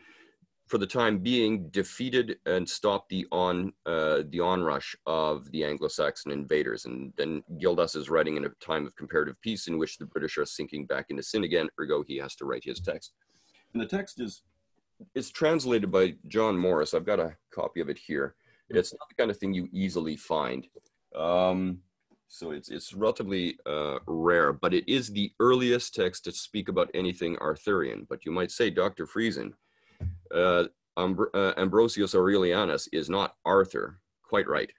[0.67, 6.33] for the time being, defeated and stopped the on uh, the onrush of the Anglo-Saxon
[6.33, 6.87] invaders.
[6.87, 10.39] And then Gildas is writing in a time of comparative peace in which the British
[10.39, 11.69] are sinking back into sin again.
[11.79, 13.13] Ergo, he has to write his text.
[13.75, 14.43] And the text is
[15.15, 16.95] it's translated by John Morris.
[16.95, 18.35] I've got a copy of it here.
[18.69, 20.67] It's not the kind of thing you easily find.
[21.17, 21.79] Um,
[22.29, 26.91] so it's, it's relatively uh, rare, but it is the earliest text to speak about
[26.95, 28.07] anything Arthurian.
[28.09, 29.07] But you might say, Dr.
[29.07, 29.53] Friesen,
[30.35, 30.65] uh,
[30.97, 34.01] uh, Ambrosius Aurelianus is not Arthur.
[34.23, 34.71] Quite right.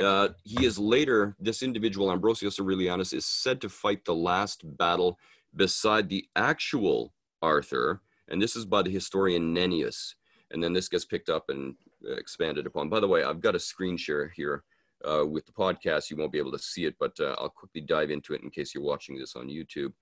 [0.00, 5.18] Uh, he is later, this individual, Ambrosius Aurelianus, is said to fight the last battle
[5.56, 10.14] beside the actual Arthur, and this is by the historian Nennius.
[10.50, 11.74] And then this gets picked up and
[12.06, 12.88] uh, expanded upon.
[12.88, 14.64] By the way, I've got a screen share here
[15.08, 16.10] uh, with the podcast.
[16.10, 18.50] You won't be able to see it, but uh, I'll quickly dive into it in
[18.50, 19.92] case you're watching this on YouTube.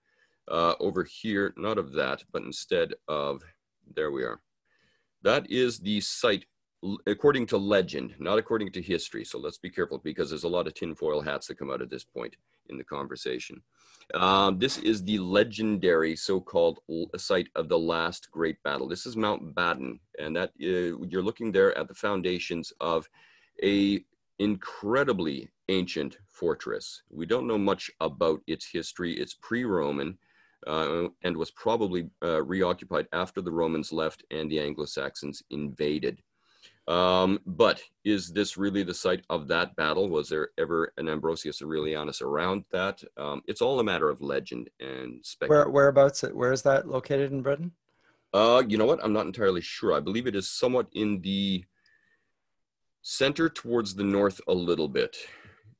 [0.50, 3.42] Uh, over here, not of that, but instead of,
[3.94, 4.40] there we are.
[5.22, 6.46] That is the site
[7.06, 9.24] according to legend, not according to history.
[9.24, 11.90] So let's be careful because there's a lot of tinfoil hats that come out at
[11.90, 12.36] this point
[12.68, 13.62] in the conversation.
[14.14, 16.80] Um, this is the legendary so-called
[17.16, 18.88] site of the last great battle.
[18.88, 23.08] This is Mount Badon, and that uh, you're looking there at the foundations of
[23.62, 24.04] a
[24.38, 27.02] incredibly ancient fortress.
[27.10, 29.14] We don't know much about its history.
[29.14, 30.18] It's pre-Roman
[30.66, 36.22] uh, and was probably uh, reoccupied after the Romans left and the Anglo-Saxons invaded.
[36.88, 40.08] Um, but is this really the site of that battle?
[40.08, 43.02] Was there ever an Ambrosius Aurelianus around that?
[43.16, 45.64] Um, it's all a matter of legend and speculation.
[45.66, 46.22] Where, whereabouts?
[46.22, 47.72] Where is that located in Britain?
[48.34, 48.98] Uh, you know what?
[49.04, 49.92] I'm not entirely sure.
[49.92, 51.64] I believe it is somewhat in the
[53.02, 55.16] center towards the north a little bit,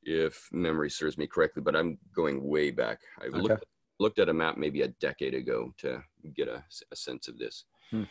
[0.03, 1.61] if memory serves me correctly.
[1.61, 2.99] But I'm going way back.
[3.21, 3.37] I okay.
[3.39, 3.65] looked
[3.99, 6.03] looked at a map maybe a decade ago to
[6.35, 7.65] get a, a sense of this.
[7.91, 8.03] Hmm.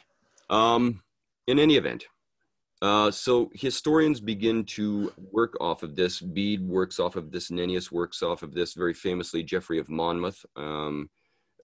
[0.48, 1.02] Um,
[1.46, 2.06] in any event,
[2.80, 6.20] uh, so historians begin to work off of this.
[6.20, 7.50] Bede works off of this.
[7.50, 8.74] Nennius works off of this.
[8.74, 11.08] Very famously, Geoffrey of Monmouth um,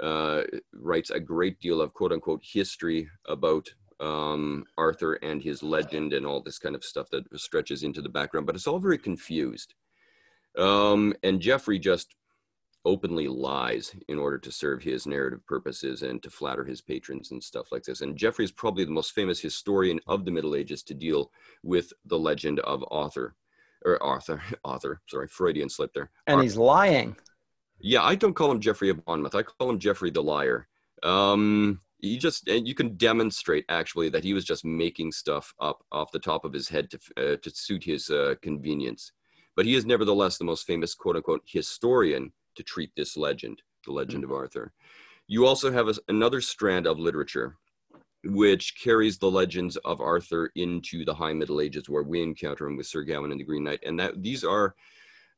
[0.00, 3.68] uh, writes a great deal of quote unquote history about
[4.00, 8.08] um, Arthur and his legend and all this kind of stuff that stretches into the
[8.08, 9.74] background, but it's all very confused.
[10.56, 12.14] Um, and Geoffrey just
[12.84, 17.42] openly lies in order to serve his narrative purposes and to flatter his patrons and
[17.42, 18.00] stuff like this.
[18.00, 21.30] And Geoffrey is probably the most famous historian of the Middle Ages to deal
[21.62, 23.34] with the legend of Arthur,
[23.84, 26.10] or Arthur, Arthur, sorry, Freudian slip there.
[26.26, 26.42] And Arthur.
[26.44, 27.16] he's lying.
[27.80, 29.34] Yeah, I don't call him Geoffrey of Monmouth.
[29.34, 30.66] I call him Geoffrey the liar.
[31.02, 35.84] Um, he just and you can demonstrate actually that he was just making stuff up
[35.92, 39.12] off the top of his head to uh, to suit his uh, convenience.
[39.56, 43.92] But he is nevertheless the most famous quote unquote historian to treat this legend, the
[43.92, 44.32] legend mm-hmm.
[44.32, 44.72] of Arthur.
[45.26, 47.56] You also have a, another strand of literature
[48.24, 52.76] which carries the legends of Arthur into the High Middle Ages, where we encounter him
[52.76, 54.74] with Sir Gawain and the Green Knight, and that these are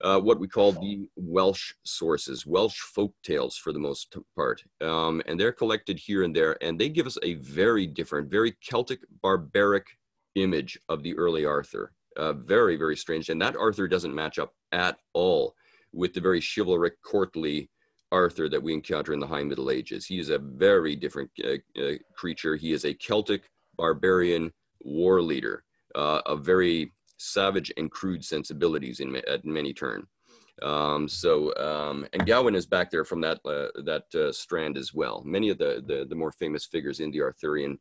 [0.02, 5.22] uh, what we call the Welsh sources, Welsh folk tales for the most part, um,
[5.26, 9.00] and they're collected here and there, and they give us a very different, very Celtic,
[9.22, 9.86] barbaric
[10.34, 11.92] image of the early Arthur.
[12.16, 13.28] Uh, very, very strange.
[13.28, 15.54] And that Arthur doesn't match up at all
[15.92, 17.70] with the very chivalric, courtly
[18.12, 20.06] Arthur that we encounter in the High Middle Ages.
[20.06, 22.56] He is a very different uh, uh, creature.
[22.56, 23.42] He is a Celtic
[23.76, 30.06] barbarian war leader uh, of very savage and crude sensibilities in, at many turn.
[30.62, 34.92] Um, so, um, and Gawain is back there from that uh, that uh, strand as
[34.92, 35.22] well.
[35.24, 37.78] Many of the, the, the more famous figures in the Arthurian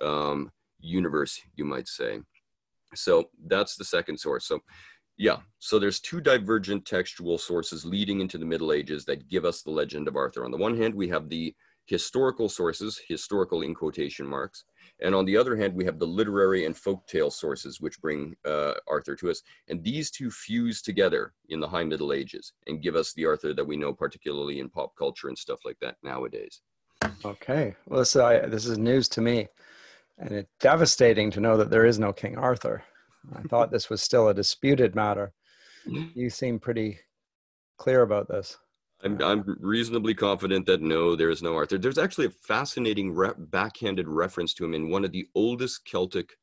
[0.00, 0.50] um,
[0.80, 2.20] universe, you might say.
[2.94, 4.46] So that's the second source.
[4.46, 4.60] So
[5.18, 9.62] yeah, so there's two divergent textual sources leading into the Middle Ages that give us
[9.62, 10.44] the legend of Arthur.
[10.44, 11.54] On the one hand, we have the
[11.86, 14.64] historical sources, historical in quotation marks,
[15.02, 18.74] and on the other hand, we have the literary and folktale sources which bring uh,
[18.86, 19.42] Arthur to us.
[19.68, 23.52] And these two fuse together in the High Middle Ages and give us the Arthur
[23.52, 26.60] that we know, particularly in pop culture and stuff like that nowadays.
[27.24, 29.48] Okay, well, this, uh, this is news to me.
[30.18, 32.84] And it's devastating to know that there is no King Arthur.
[33.34, 35.32] I thought this was still a disputed matter.
[35.84, 37.00] You seem pretty
[37.76, 38.56] clear about this.
[39.04, 41.78] I'm, I'm reasonably confident that no, there is no Arthur.
[41.78, 46.36] There's actually a fascinating re- backhanded reference to him in one of the oldest Celtic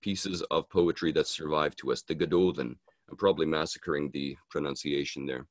[0.00, 2.76] pieces of poetry that survived to us, the Gododdin.
[3.10, 5.46] I'm probably massacring the pronunciation there.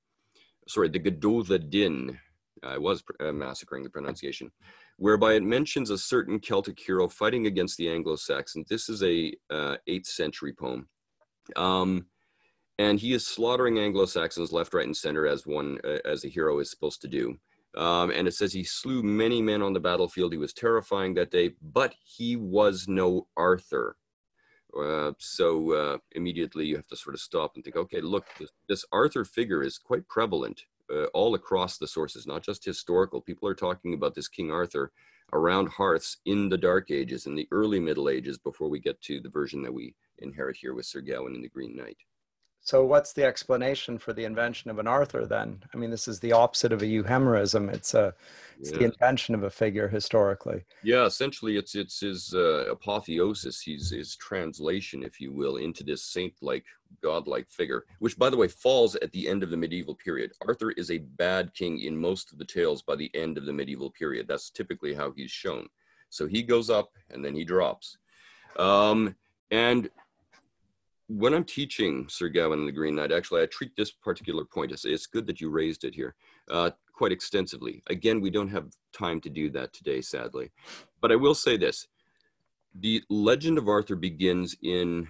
[0.67, 2.17] Sorry, the Gododdin.
[2.63, 4.51] I was uh, massacring the pronunciation,
[4.97, 8.67] whereby it mentions a certain Celtic hero fighting against the Anglo-Saxons.
[8.67, 10.89] This is a uh, 8th century poem.
[11.55, 12.07] Um,
[12.79, 16.59] and he is slaughtering Anglo-Saxons left, right, and center as one, uh, as a hero
[16.59, 17.37] is supposed to do.
[17.77, 20.31] Um, and it says he slew many men on the battlefield.
[20.31, 23.97] He was terrifying that day, but he was no Arthur.
[24.75, 28.49] Uh, so uh, immediately you have to sort of stop and think, okay, look, this,
[28.69, 33.19] this Arthur figure is quite prevalent uh, all across the sources, not just historical.
[33.19, 34.93] People are talking about this King Arthur
[35.33, 39.19] around hearths in the Dark Ages, in the early Middle Ages, before we get to
[39.19, 41.97] the version that we inherit here with Sir Gawain and the Green Knight.
[42.61, 45.63] So, what's the explanation for the invention of an Arthur then?
[45.73, 47.71] I mean, this is the opposite of a euhemerism.
[47.73, 48.13] It's a
[48.59, 48.79] it's yeah.
[48.79, 50.65] the invention of a figure historically.
[50.83, 56.03] Yeah, essentially, it's it's his uh, apotheosis, his his translation, if you will, into this
[56.03, 56.65] saint-like,
[57.01, 57.85] godlike figure.
[57.99, 60.33] Which, by the way, falls at the end of the medieval period.
[60.45, 63.53] Arthur is a bad king in most of the tales by the end of the
[63.53, 64.27] medieval period.
[64.27, 65.67] That's typically how he's shown.
[66.09, 67.97] So he goes up and then he drops.
[68.57, 69.15] Um,
[69.51, 69.89] and
[71.09, 74.71] when I'm teaching Sir Gawain and the Green Knight, actually, I treat this particular point
[74.71, 76.15] as it's good that you raised it here
[76.51, 77.81] uh, quite extensively.
[77.89, 80.51] Again, we don't have time to do that today, sadly.
[81.01, 81.87] But I will say this
[82.75, 85.07] the legend of Arthur begins in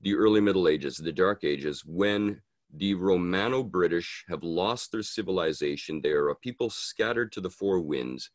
[0.00, 2.42] the early Middle Ages, the Dark Ages, when
[2.74, 6.00] the Romano British have lost their civilization.
[6.02, 8.30] They are a people scattered to the four winds.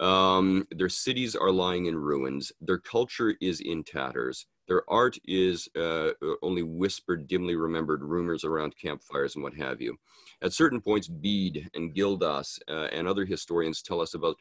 [0.00, 2.52] Um, their cities are lying in ruins.
[2.60, 4.46] Their culture is in tatters.
[4.66, 9.80] Their art is uh, uh, only whispered, dimly remembered rumors around campfires and what have
[9.80, 9.96] you.
[10.42, 14.36] At certain points, Bede and Gildas uh, and other historians tell us about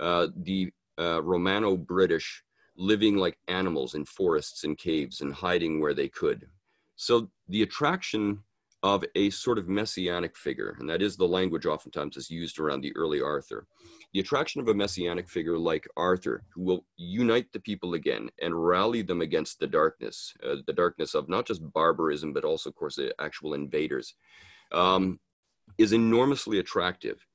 [0.00, 2.42] uh, the uh, Romano British
[2.76, 6.46] living like animals in forests and caves and hiding where they could.
[6.96, 8.40] So the attraction
[8.84, 12.82] of a sort of messianic figure, and that is the language oftentimes is used around
[12.82, 13.66] the early Arthur.
[14.12, 18.54] The attraction of a messianic figure like Arthur, who will unite the people again and
[18.54, 22.76] rally them against the darkness, uh, the darkness of not just barbarism, but also, of
[22.76, 24.16] course, the actual invaders,
[24.70, 25.18] um,
[25.78, 27.26] is enormously attractive.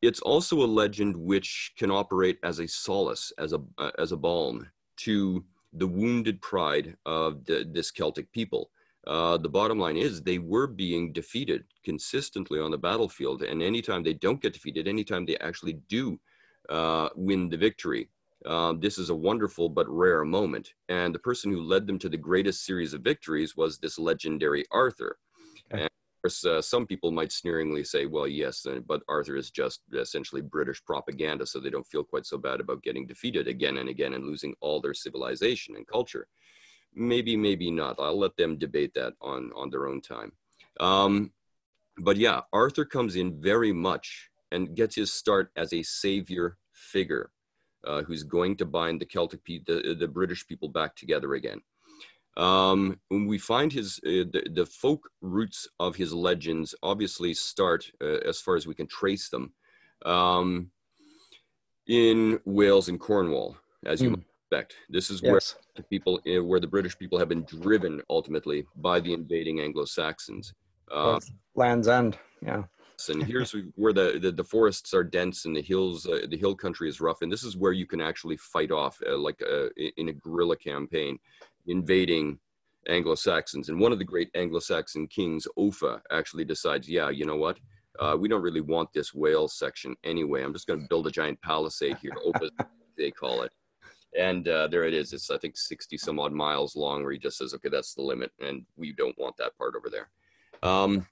[0.00, 4.16] It's also a legend which can operate as a solace, as a, uh, as a
[4.16, 4.66] balm
[5.00, 8.70] to the wounded pride of the, this Celtic people
[9.06, 13.42] uh, the bottom line is they were being defeated consistently on the battlefield.
[13.42, 16.18] And anytime they don't get defeated, anytime they actually do
[16.68, 18.08] uh, win the victory,
[18.44, 20.74] uh, this is a wonderful but rare moment.
[20.88, 24.64] And the person who led them to the greatest series of victories was this legendary
[24.72, 25.18] Arthur.
[25.72, 25.82] Okay.
[25.82, 29.50] And of course, uh, some people might sneeringly say, well, yes, uh, but Arthur is
[29.52, 33.76] just essentially British propaganda, so they don't feel quite so bad about getting defeated again
[33.76, 36.26] and again and losing all their civilization and culture
[36.96, 37.96] maybe maybe not.
[38.00, 40.32] I'll let them debate that on on their own time.
[40.80, 41.32] Um,
[41.98, 47.30] but yeah arthur comes in very much and gets his start as a savior figure
[47.86, 51.60] uh, who's going to bind the celtic pe- the, the british people back together again.
[52.36, 57.90] Um, when we find his uh, the, the, folk roots of his legends obviously start
[58.02, 59.54] uh, as far as we can trace them
[60.04, 60.70] um,
[61.86, 64.76] in wales and cornwall as you mm expect.
[64.88, 65.30] This is yes.
[65.30, 65.40] where
[65.76, 70.54] the people, eh, where the British people have been driven ultimately by the invading Anglo-Saxons.
[70.90, 71.18] Uh,
[71.56, 72.62] Land's End, yeah.
[73.08, 76.54] and here's where the, the, the forests are dense and the hills, uh, the hill
[76.54, 79.68] country is rough, and this is where you can actually fight off, uh, like uh,
[79.96, 81.18] in a guerrilla campaign,
[81.66, 82.38] invading
[82.88, 83.68] Anglo-Saxons.
[83.68, 87.58] And one of the great Anglo-Saxon kings, Offa, actually decides, yeah, you know what?
[87.98, 90.44] Uh, we don't really want this Wales section anyway.
[90.44, 92.12] I'm just going to build a giant palisade here.
[92.24, 92.50] Offa,
[92.96, 93.50] they call it.
[94.18, 95.12] And uh, there it is.
[95.12, 98.02] It's, I think, 60 some odd miles long where he just says, okay, that's the
[98.02, 98.32] limit.
[98.40, 100.08] And we don't want that part over there.
[100.62, 101.06] Um,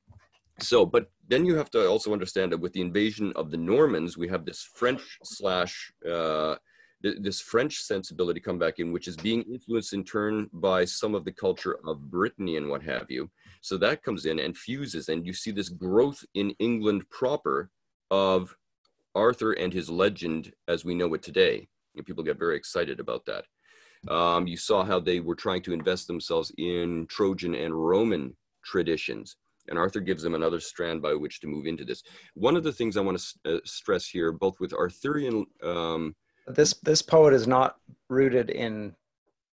[0.60, 4.16] so, but then you have to also understand that with the invasion of the Normans,
[4.16, 6.56] we have this French slash uh,
[7.02, 11.24] this French sensibility come back in, which is being influenced in turn by some of
[11.24, 13.30] the culture of Brittany and what have you.
[13.60, 17.70] So that comes in and fuses, and you see this growth in England proper
[18.10, 18.56] of
[19.14, 21.68] Arthur and his legend as we know it today.
[22.02, 23.44] People get very excited about that.
[24.12, 29.36] Um, you saw how they were trying to invest themselves in Trojan and Roman traditions.
[29.68, 32.02] And Arthur gives them another strand by which to move into this.
[32.34, 35.46] One of the things I want to uh, stress here, both with Arthurian.
[35.62, 36.14] Um,
[36.46, 37.78] this this poet is not
[38.10, 38.94] rooted in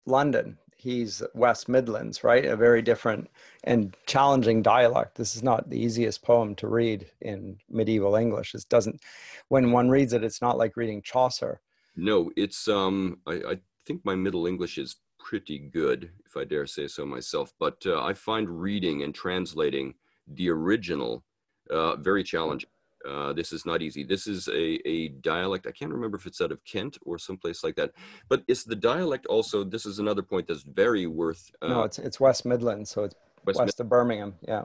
[0.07, 0.59] London.
[0.77, 2.45] He's West Midlands, right?
[2.45, 3.29] A very different
[3.65, 5.17] and challenging dialect.
[5.17, 8.55] This is not the easiest poem to read in medieval English.
[8.55, 9.01] It doesn't.
[9.49, 11.61] When one reads it, it's not like reading Chaucer.
[11.97, 12.69] No, it's.
[12.69, 17.05] Um, I, I think my Middle English is pretty good, if I dare say so
[17.07, 17.53] myself.
[17.59, 19.95] But uh, I find reading and translating
[20.27, 21.25] the original
[21.71, 22.71] uh, very challenging.
[23.09, 24.03] Uh, this is not easy.
[24.03, 25.67] This is a, a dialect.
[25.67, 27.93] I can't remember if it's out of Kent or someplace like that.
[28.29, 29.63] But it's the dialect also.
[29.63, 31.51] This is another point that's very worth.
[31.63, 34.35] Uh, no, it's it's West Midlands, so it's west, west Mid- of Birmingham.
[34.43, 34.65] Yeah.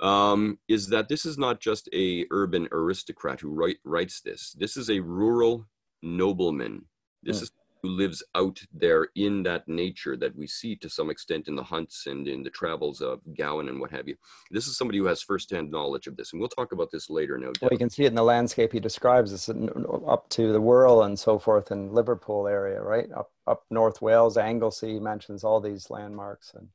[0.00, 4.56] Um, is that this is not just a urban aristocrat who write, writes this.
[4.58, 5.66] This is a rural
[6.02, 6.84] nobleman.
[7.22, 7.42] This mm.
[7.42, 11.56] is who lives out there in that nature that we see to some extent in
[11.56, 14.16] the hunts and in the travels of Gawain and what have you.
[14.50, 17.38] This is somebody who has firsthand knowledge of this, and we'll talk about this later.
[17.38, 17.62] No doubt.
[17.62, 19.32] Well, you can see it in the landscape he describes.
[19.32, 23.10] It's up to the Wirral and so forth in Liverpool area, right?
[23.12, 26.68] Up up North Wales, Anglesey mentions all these landmarks and.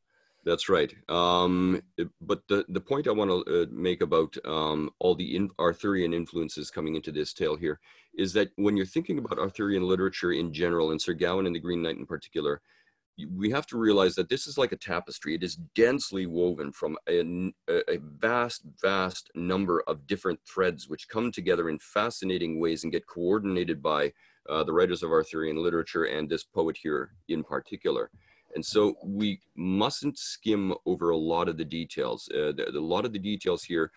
[0.43, 0.93] That's right.
[1.09, 1.82] Um,
[2.21, 6.13] but the, the point I want to uh, make about um, all the in Arthurian
[6.13, 7.80] influences coming into this tale here
[8.18, 11.59] is that when you're thinking about Arthurian literature in general, and Sir Gawain and the
[11.59, 12.61] Green Knight in particular,
[13.34, 15.36] we have to realize that this is like a tapestry.
[15.36, 21.32] It is densely woven from a, a, vast, vast number of different threads which come
[21.32, 24.11] together in fascinating ways and get coordinated by
[24.49, 28.09] uh, the writers of Arthurian literature and this poet here in particular.
[28.53, 32.30] And so we mustn't skim over a lot of the details.
[32.30, 33.91] Uh, the, a lot of the details here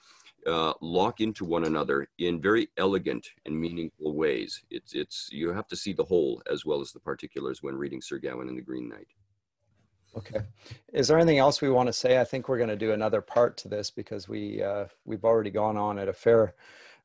[0.46, 4.62] uh, lock into one another in very elegant and meaningful ways.
[4.70, 8.00] It's, it's, you have to see the whole as well as the particulars when reading
[8.00, 9.08] Sir Gawain and the Green Knight.
[10.16, 10.40] Okay.
[10.92, 12.20] Is there anything else we want to say?
[12.20, 15.50] I think we're going to do another part to this because we, uh, we've already
[15.50, 16.54] gone on at a fair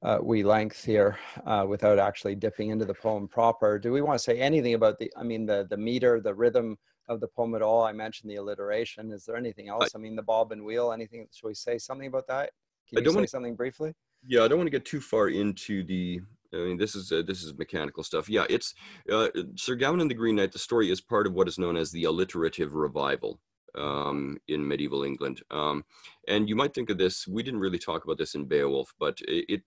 [0.03, 3.79] uh, we length here uh, without actually dipping into the poem proper.
[3.79, 6.77] Do we want to say anything about the, I mean, the, the meter, the rhythm
[7.07, 7.83] of the poem at all?
[7.83, 9.11] I mentioned the alliteration.
[9.11, 9.91] Is there anything else?
[9.95, 11.27] I, mean, the bob and wheel, anything?
[11.31, 12.51] Should we say something about that?
[12.89, 13.93] Can you say want to something briefly?
[14.25, 16.21] Yeah, I don't want to get too far into the.
[16.53, 18.29] I mean, this is uh, this is mechanical stuff.
[18.29, 18.75] Yeah, it's
[19.11, 20.51] uh, Sir Gawain and the Green Knight.
[20.51, 23.39] The story is part of what is known as the alliterative revival
[23.75, 25.41] um, in medieval England.
[25.51, 25.83] Um,
[26.27, 27.27] and you might think of this.
[27.27, 29.61] We didn't really talk about this in Beowulf, but it, it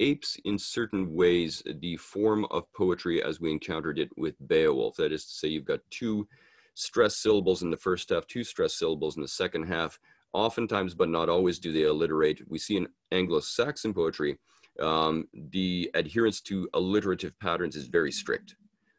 [0.00, 4.96] apes in certain ways the form of poetry as we encountered it with Beowulf.
[4.96, 6.28] That is to say, you've got two
[6.74, 9.98] stressed syllables in the first half, two stressed syllables in the second half.
[10.38, 12.42] Oftentimes, but not always, do they alliterate.
[12.48, 14.38] We see in Anglo-Saxon poetry,
[14.80, 18.54] um, the adherence to alliterative patterns is very strict,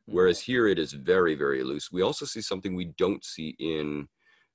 [0.05, 1.93] whereas here it is very, very loose.
[1.93, 4.09] We also see something we don't see in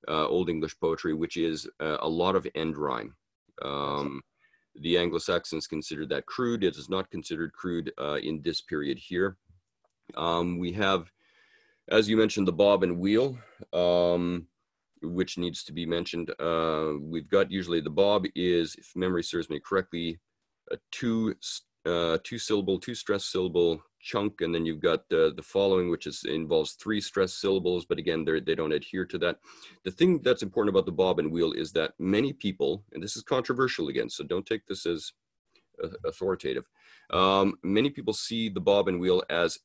[0.07, 3.15] uh, Old English poetry, which is uh, a lot of end rhyme.
[3.63, 4.21] Um,
[4.75, 6.63] the Anglo-Saxons considered that crude.
[6.63, 9.37] It is not considered crude uh, in this period here.
[10.15, 11.09] Um, we have
[11.89, 13.37] as you mentioned, the bob and wheel,
[13.71, 14.47] um,
[15.01, 16.31] which needs to be mentioned.
[16.39, 20.19] Uh, we've got usually the bob is, if memory serves me correctly,
[20.71, 21.35] a two
[21.85, 26.07] uh, two syllable, two stress syllable chunk, and then you've got the the following, which
[26.07, 29.39] is involves three stress syllables, but again, they they don't adhere to that.
[29.83, 33.15] The thing that's important about the bob and wheel is that many people, and this
[33.15, 35.11] is controversial again, so don't take this as
[35.83, 36.65] uh, authoritative.
[37.11, 39.59] Um, many people see the bob and wheel as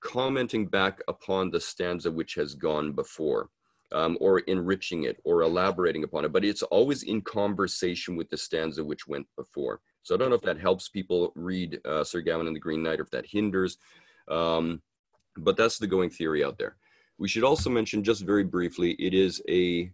[0.00, 3.48] commenting back upon the stanza which has gone before.
[3.92, 8.38] Um, or enriching it or elaborating upon it, but it's always in conversation with the
[8.38, 9.82] stanza which went before.
[10.02, 12.82] So I don't know if that helps people read uh, Sir Gawain and the Green
[12.82, 13.76] Knight or if that hinders,
[14.28, 14.80] um,
[15.36, 16.76] but that's the going theory out there.
[17.18, 19.90] We should also mention just very briefly, it is a,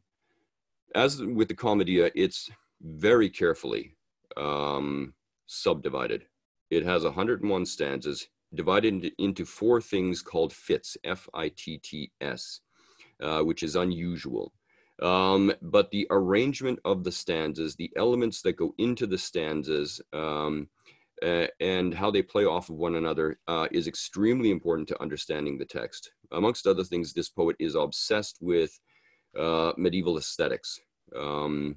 [0.94, 3.96] as with the Commedia, it's very carefully
[4.36, 5.14] um,
[5.46, 6.24] subdivided.
[6.70, 12.60] It has 101 stanzas divided into four things called fits, F-I-T-T-S,
[13.22, 14.52] uh, which is unusual.
[15.02, 20.68] Um, but the arrangement of the stanzas, the elements that go into the stanzas, um,
[21.22, 25.58] uh, and how they play off of one another uh, is extremely important to understanding
[25.58, 26.12] the text.
[26.32, 28.78] Amongst other things, this poet is obsessed with
[29.38, 30.78] uh, medieval aesthetics.
[31.16, 31.76] Um,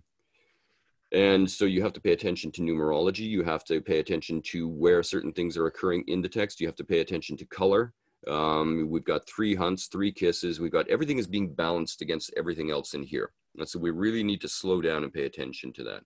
[1.12, 3.28] and so you have to pay attention to numerology.
[3.28, 6.62] You have to pay attention to where certain things are occurring in the text.
[6.62, 7.94] You have to pay attention to color.
[8.28, 10.60] Um, we've got three hunts, three kisses.
[10.60, 13.32] We've got everything is being balanced against everything else in here.
[13.58, 16.04] And so we really need to slow down and pay attention to that.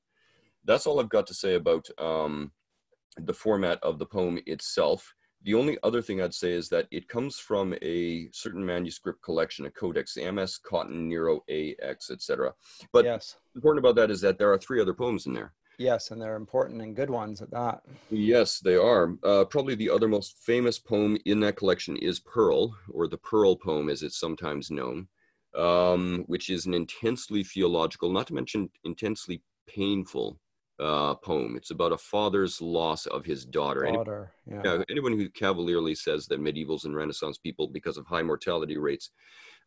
[0.63, 2.51] That's all I've got to say about um,
[3.18, 5.13] the format of the poem itself.
[5.43, 9.68] The only other thing I'd say is that it comes from a certain manuscript collection,
[9.68, 12.51] a codex, MS Cotton Nero AX, etc.
[12.91, 13.36] But yes.
[13.53, 15.53] important about that is that there are three other poems in there.
[15.78, 17.82] Yes, and they're important and good ones at that.
[18.09, 19.15] Yes, they are.
[19.23, 23.55] Uh, probably the other most famous poem in that collection is Pearl, or the Pearl
[23.55, 25.07] poem as it's sometimes known,
[25.55, 30.39] um, which is an intensely theological, not to mention intensely painful
[30.80, 31.55] uh, poem.
[31.55, 33.86] It's about a father's loss of his daughter.
[33.86, 34.78] Daughter, anyone, yeah.
[34.78, 34.84] yeah.
[34.89, 39.11] Anyone who cavalierly says that medievals and Renaissance people, because of high mortality rates,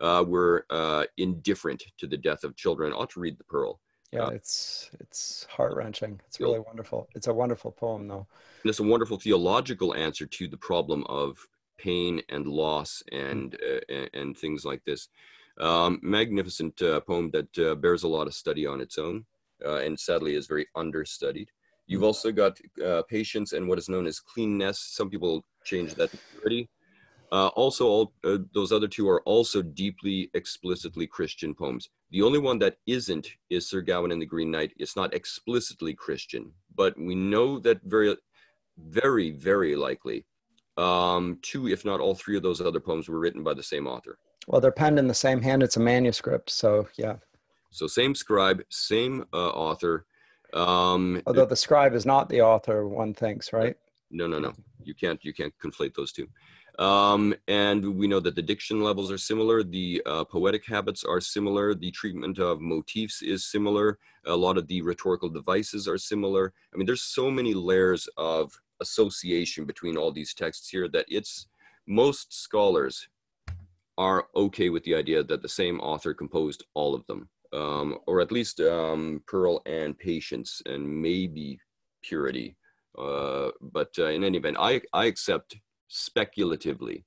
[0.00, 3.80] uh, were uh, indifferent to the death of children ought to read the Pearl.
[4.12, 6.20] Yeah, uh, it's it's heart wrenching.
[6.26, 7.08] It's really wonderful.
[7.14, 8.26] It's a wonderful poem, though.
[8.62, 11.36] And it's a wonderful theological answer to the problem of
[11.76, 13.80] pain and loss and mm.
[13.88, 15.08] and, and, things like this.
[15.60, 19.26] Um, magnificent uh, poem that uh, bears a lot of study on its own
[19.64, 21.50] uh, and sadly is very understudied.
[21.86, 22.06] You've mm.
[22.06, 24.78] also got uh, patience and what is known as cleanness.
[24.80, 26.68] Some people change that to purity.
[27.30, 31.90] Uh, also, all, uh, those other two are also deeply, explicitly Christian poems.
[32.10, 34.72] The only one that isn't is Sir Gawain and the Green Knight.
[34.78, 38.16] It's not explicitly Christian, but we know that very,
[38.78, 40.24] very, very likely
[40.78, 43.86] um, two, if not all three of those other poems were written by the same
[43.86, 44.18] author.
[44.46, 45.62] Well, they're penned in the same hand.
[45.62, 47.16] It's a manuscript, so yeah.
[47.70, 50.06] So same scribe, same uh, author.
[50.54, 53.76] Um, Although the scribe is not the author, one thinks, right?
[54.10, 54.54] No, no, no.
[54.82, 55.22] You can't.
[55.22, 56.28] You can't conflate those two.
[56.78, 59.64] Um, and we know that the diction levels are similar.
[59.64, 61.74] The uh, poetic habits are similar.
[61.74, 63.98] The treatment of motifs is similar.
[64.26, 66.52] A lot of the rhetorical devices are similar.
[66.72, 71.48] I mean, there's so many layers of association between all these texts here that it's
[71.88, 73.08] most scholars
[73.96, 78.20] are okay with the idea that the same author composed all of them um, or
[78.20, 81.58] at least um, pearl and patience and maybe
[82.02, 82.56] purity.
[82.96, 85.56] Uh, but uh, in any event, I, I accept
[85.88, 87.04] speculatively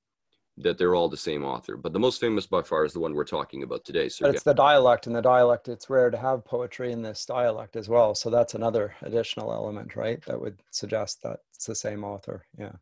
[0.57, 1.77] that they're all the same author.
[1.77, 4.09] But the most famous by far is the one we're talking about today.
[4.09, 7.75] So it's the dialect, and the dialect, it's rare to have poetry in this dialect
[7.75, 8.13] as well.
[8.15, 10.23] So that's another additional element, right?
[10.25, 12.45] That would suggest that it's the same author.
[12.57, 12.73] Yeah.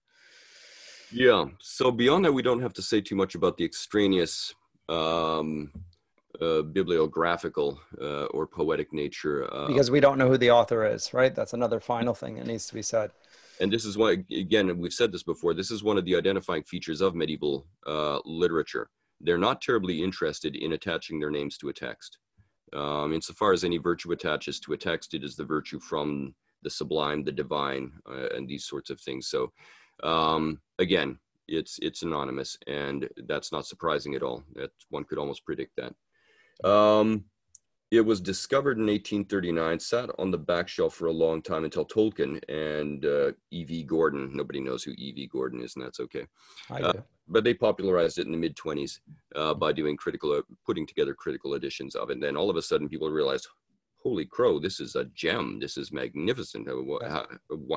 [1.11, 1.45] Yeah.
[1.59, 4.53] So beyond that, we don't have to say too much about the extraneous
[4.87, 5.71] um,
[6.41, 9.51] uh, bibliographical uh, or poetic nature.
[9.53, 11.33] Uh, because we don't know who the author is, right?
[11.33, 13.11] That's another final thing that needs to be said.
[13.59, 16.63] And this is why, again, we've said this before, this is one of the identifying
[16.63, 18.89] features of medieval uh, literature.
[19.19, 22.19] They're not terribly interested in attaching their names to a text.
[22.73, 26.69] Um, insofar as any virtue attaches to a text, it is the virtue from the
[26.69, 29.27] sublime, the divine, uh, and these sorts of things.
[29.27, 29.51] So,
[30.03, 34.43] um, again, it's it's anonymous, and that's not surprising at all.
[34.53, 36.69] That one could almost predict that.
[36.69, 37.25] Um,
[37.91, 41.85] it was discovered in 1839, sat on the back shelf for a long time until
[41.85, 43.83] Tolkien and uh, E.V.
[43.83, 44.29] Gordon.
[44.33, 45.27] Nobody knows who E.V.
[45.27, 46.27] Gordon is, and that's okay.
[46.69, 46.93] I uh,
[47.27, 48.99] but they popularized it in the mid 20s
[49.35, 52.13] uh, by doing critical, uh, putting together critical editions of it.
[52.13, 53.47] And then all of a sudden, people realized,
[54.03, 54.59] "Holy crow!
[54.59, 55.59] This is a gem.
[55.59, 56.67] This is magnificent.
[57.07, 57.25] How,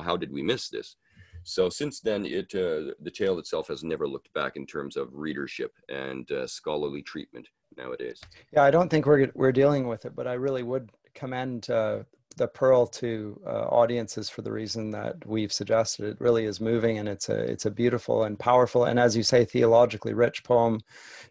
[0.03, 0.95] how did we miss this?"
[1.43, 5.09] So since then, it uh, the tale itself has never looked back in terms of
[5.11, 7.47] readership and uh, scholarly treatment
[7.77, 8.21] nowadays.
[8.51, 12.03] Yeah, I don't think we're we're dealing with it, but I really would commend uh,
[12.35, 16.05] the Pearl to uh, audiences for the reason that we've suggested.
[16.05, 19.23] It really is moving, and it's a it's a beautiful and powerful, and as you
[19.23, 20.81] say, theologically rich poem,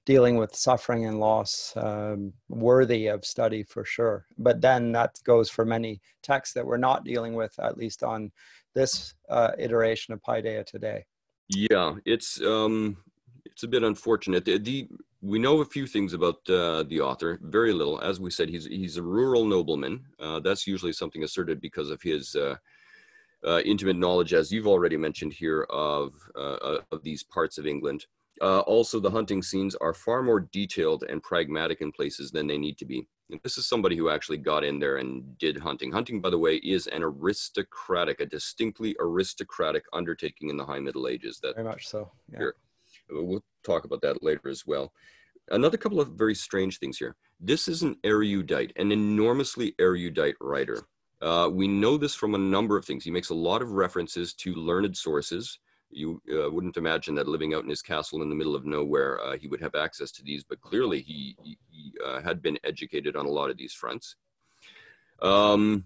[0.05, 4.27] dealing with suffering and loss, um, worthy of study for sure.
[4.39, 8.31] But then that goes for many texts that we're not dealing with, at least on
[8.75, 11.05] this uh, iteration of Paideia today?
[11.49, 12.97] Yeah, it's um,
[13.45, 14.45] it's a bit unfortunate.
[14.45, 14.89] The, the
[15.23, 18.01] we know a few things about uh, the author, very little.
[18.01, 20.05] As we said, he's he's a rural nobleman.
[20.19, 22.57] Uh, that's usually something asserted because of his uh,
[23.47, 28.05] uh intimate knowledge, as you've already mentioned here, of uh, of these parts of England.
[28.41, 32.77] also, the hunting scenes are far more detailed and pragmatic in places than they need
[32.79, 33.07] to be.
[33.31, 35.93] And this is somebody who actually got in there and did hunting.
[35.93, 41.07] Hunting, by the way, is an aristocratic, a distinctly aristocratic undertaking in the High Middle
[41.07, 41.39] Ages.
[41.41, 42.11] That very much so.
[42.31, 42.39] Yeah.
[42.41, 42.55] Here,
[43.13, 44.93] we'll talk about that later as well.
[45.51, 47.17] another couple of very strange things here.
[47.41, 50.79] This is an erudite, an enormously erudite writer.
[51.21, 53.05] Uh, we know this from a number of things.
[53.05, 55.59] He makes a lot of references to learned sources.
[55.91, 59.21] You uh, wouldn't imagine that living out in his castle in the middle of nowhere,
[59.21, 61.59] uh, he would have access to these, but clearly he, he,
[62.05, 64.17] uh, had been educated on a lot of these fronts.
[65.21, 65.85] Um,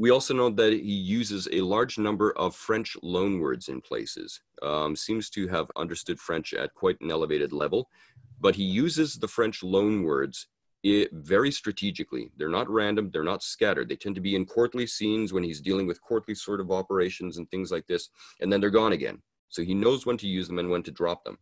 [0.00, 4.40] we also know that he uses a large number of French loanwords in places.
[4.62, 7.90] Um, seems to have understood French at quite an elevated level,
[8.40, 10.46] but he uses the French loanwords
[10.82, 12.30] it, very strategically.
[12.38, 13.90] They're not random, they're not scattered.
[13.90, 17.36] They tend to be in courtly scenes when he's dealing with courtly sort of operations
[17.36, 18.08] and things like this,
[18.40, 19.20] and then they're gone again.
[19.50, 21.36] So he knows when to use them and when to drop them.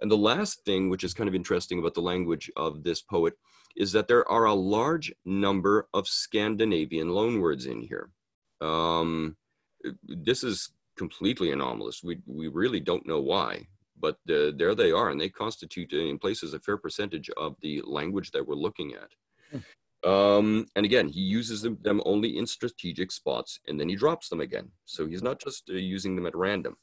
[0.00, 3.34] And the last thing, which is kind of interesting about the language of this poet,
[3.76, 8.10] is that there are a large number of Scandinavian loanwords in here.
[8.60, 9.36] Um,
[10.02, 12.02] this is completely anomalous.
[12.02, 13.66] We, we really don't know why
[14.04, 17.56] but uh, there they are, and they constitute uh, in places a fair percentage of
[17.62, 19.10] the language that we're looking at.
[19.50, 20.10] Hmm.
[20.10, 24.28] Um, and again, he uses them, them, only in strategic spots, and then he drops
[24.28, 24.68] them again.
[24.84, 26.76] So he's not just uh, using them at random.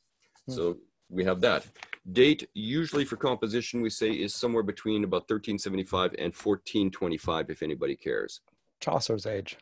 [0.48, 0.54] Hmm.
[0.54, 0.78] So
[1.12, 1.66] we have that.
[2.12, 7.96] Date, usually for composition, we say is somewhere between about 1375 and 1425, if anybody
[7.96, 8.42] cares.
[8.80, 9.58] Chaucer's age.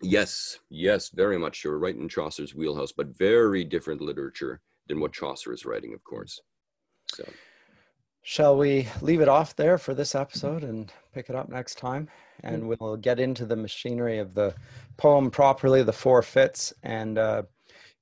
[0.00, 1.78] Yes, yes, very much sure.
[1.78, 6.40] Right in Chaucer's wheelhouse, but very different literature than what Chaucer is writing, of course.
[7.12, 7.28] So,
[8.22, 12.08] shall we leave it off there for this episode and pick it up next time?
[12.42, 14.54] And we'll get into the machinery of the
[14.98, 16.72] poem properly, the four fits.
[16.82, 17.42] And uh,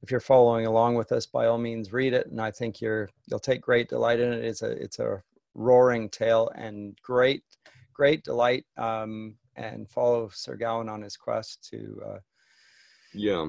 [0.05, 2.27] if you're following along with us, by all means, read it.
[2.27, 4.45] And I think you're you'll take great delight in it.
[4.45, 5.23] It's a it's a
[5.55, 7.43] roaring tale and great
[7.93, 8.65] great delight.
[8.77, 12.03] Um, and follow Sir Gawain on his quest to.
[12.07, 12.19] Uh,
[13.15, 13.47] yeah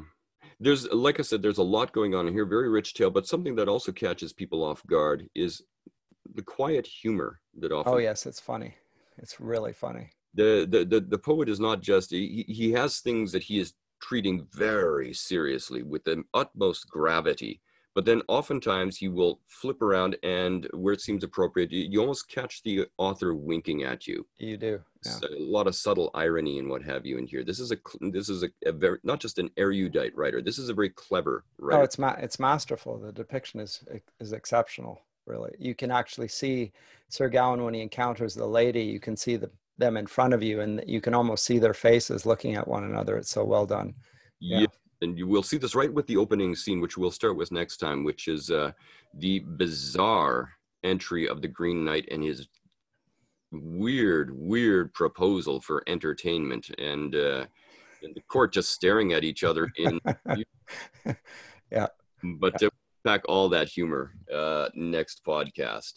[0.59, 3.27] there's like I said, there's a lot going on in here, very rich tale, but
[3.27, 5.61] something that also catches people off guard is
[6.33, 7.93] the quiet humor that often.
[7.93, 8.75] Oh yes, it's funny.
[9.17, 10.11] It's really funny.
[10.33, 13.73] The the the, the poet is not just he, he has things that he is
[14.01, 17.61] treating very seriously with the utmost gravity
[17.95, 22.29] but then oftentimes he will flip around and where it seems appropriate you, you almost
[22.29, 24.27] catch the author winking at you.
[24.37, 25.13] You do yeah.
[25.31, 27.45] a lot of subtle irony and what have you in here.
[27.45, 30.67] This is a this is a, a, very not just an erudite writer this is
[30.67, 31.81] a very clever oh, writer.
[31.81, 32.99] oh it's ma- it's masterful.
[32.99, 33.81] The depiction is
[34.19, 35.55] is exceptional really.
[35.57, 36.73] You can actually see
[37.07, 38.83] sir gawain when he encounters the lady.
[38.83, 41.73] You can see the, them in front of you and you can almost see their
[41.73, 43.93] faces looking at one another it's so well done
[44.39, 44.59] yeah.
[44.59, 44.67] yeah
[45.01, 47.77] and you will see this right with the opening scene, which we'll start with next
[47.77, 48.71] time, which is uh,
[49.13, 50.51] the bizarre
[50.83, 52.47] entry of the Green Knight and his
[53.51, 57.45] weird, weird proposal for entertainment, and, uh,
[58.03, 59.99] and the court just staring at each other in.
[61.71, 61.87] yeah.
[62.23, 62.71] But to
[63.03, 65.93] pack all that humor uh, next podcast.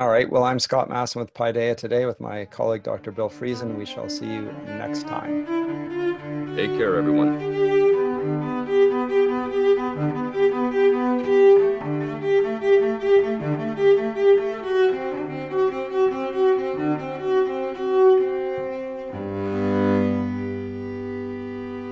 [0.00, 0.30] All right.
[0.30, 3.10] Well, I'm Scott Masson with Paideia today with my colleague, Dr.
[3.10, 3.76] Bill Friesen.
[3.76, 5.44] We shall see you next time.
[6.54, 7.77] Take care, everyone.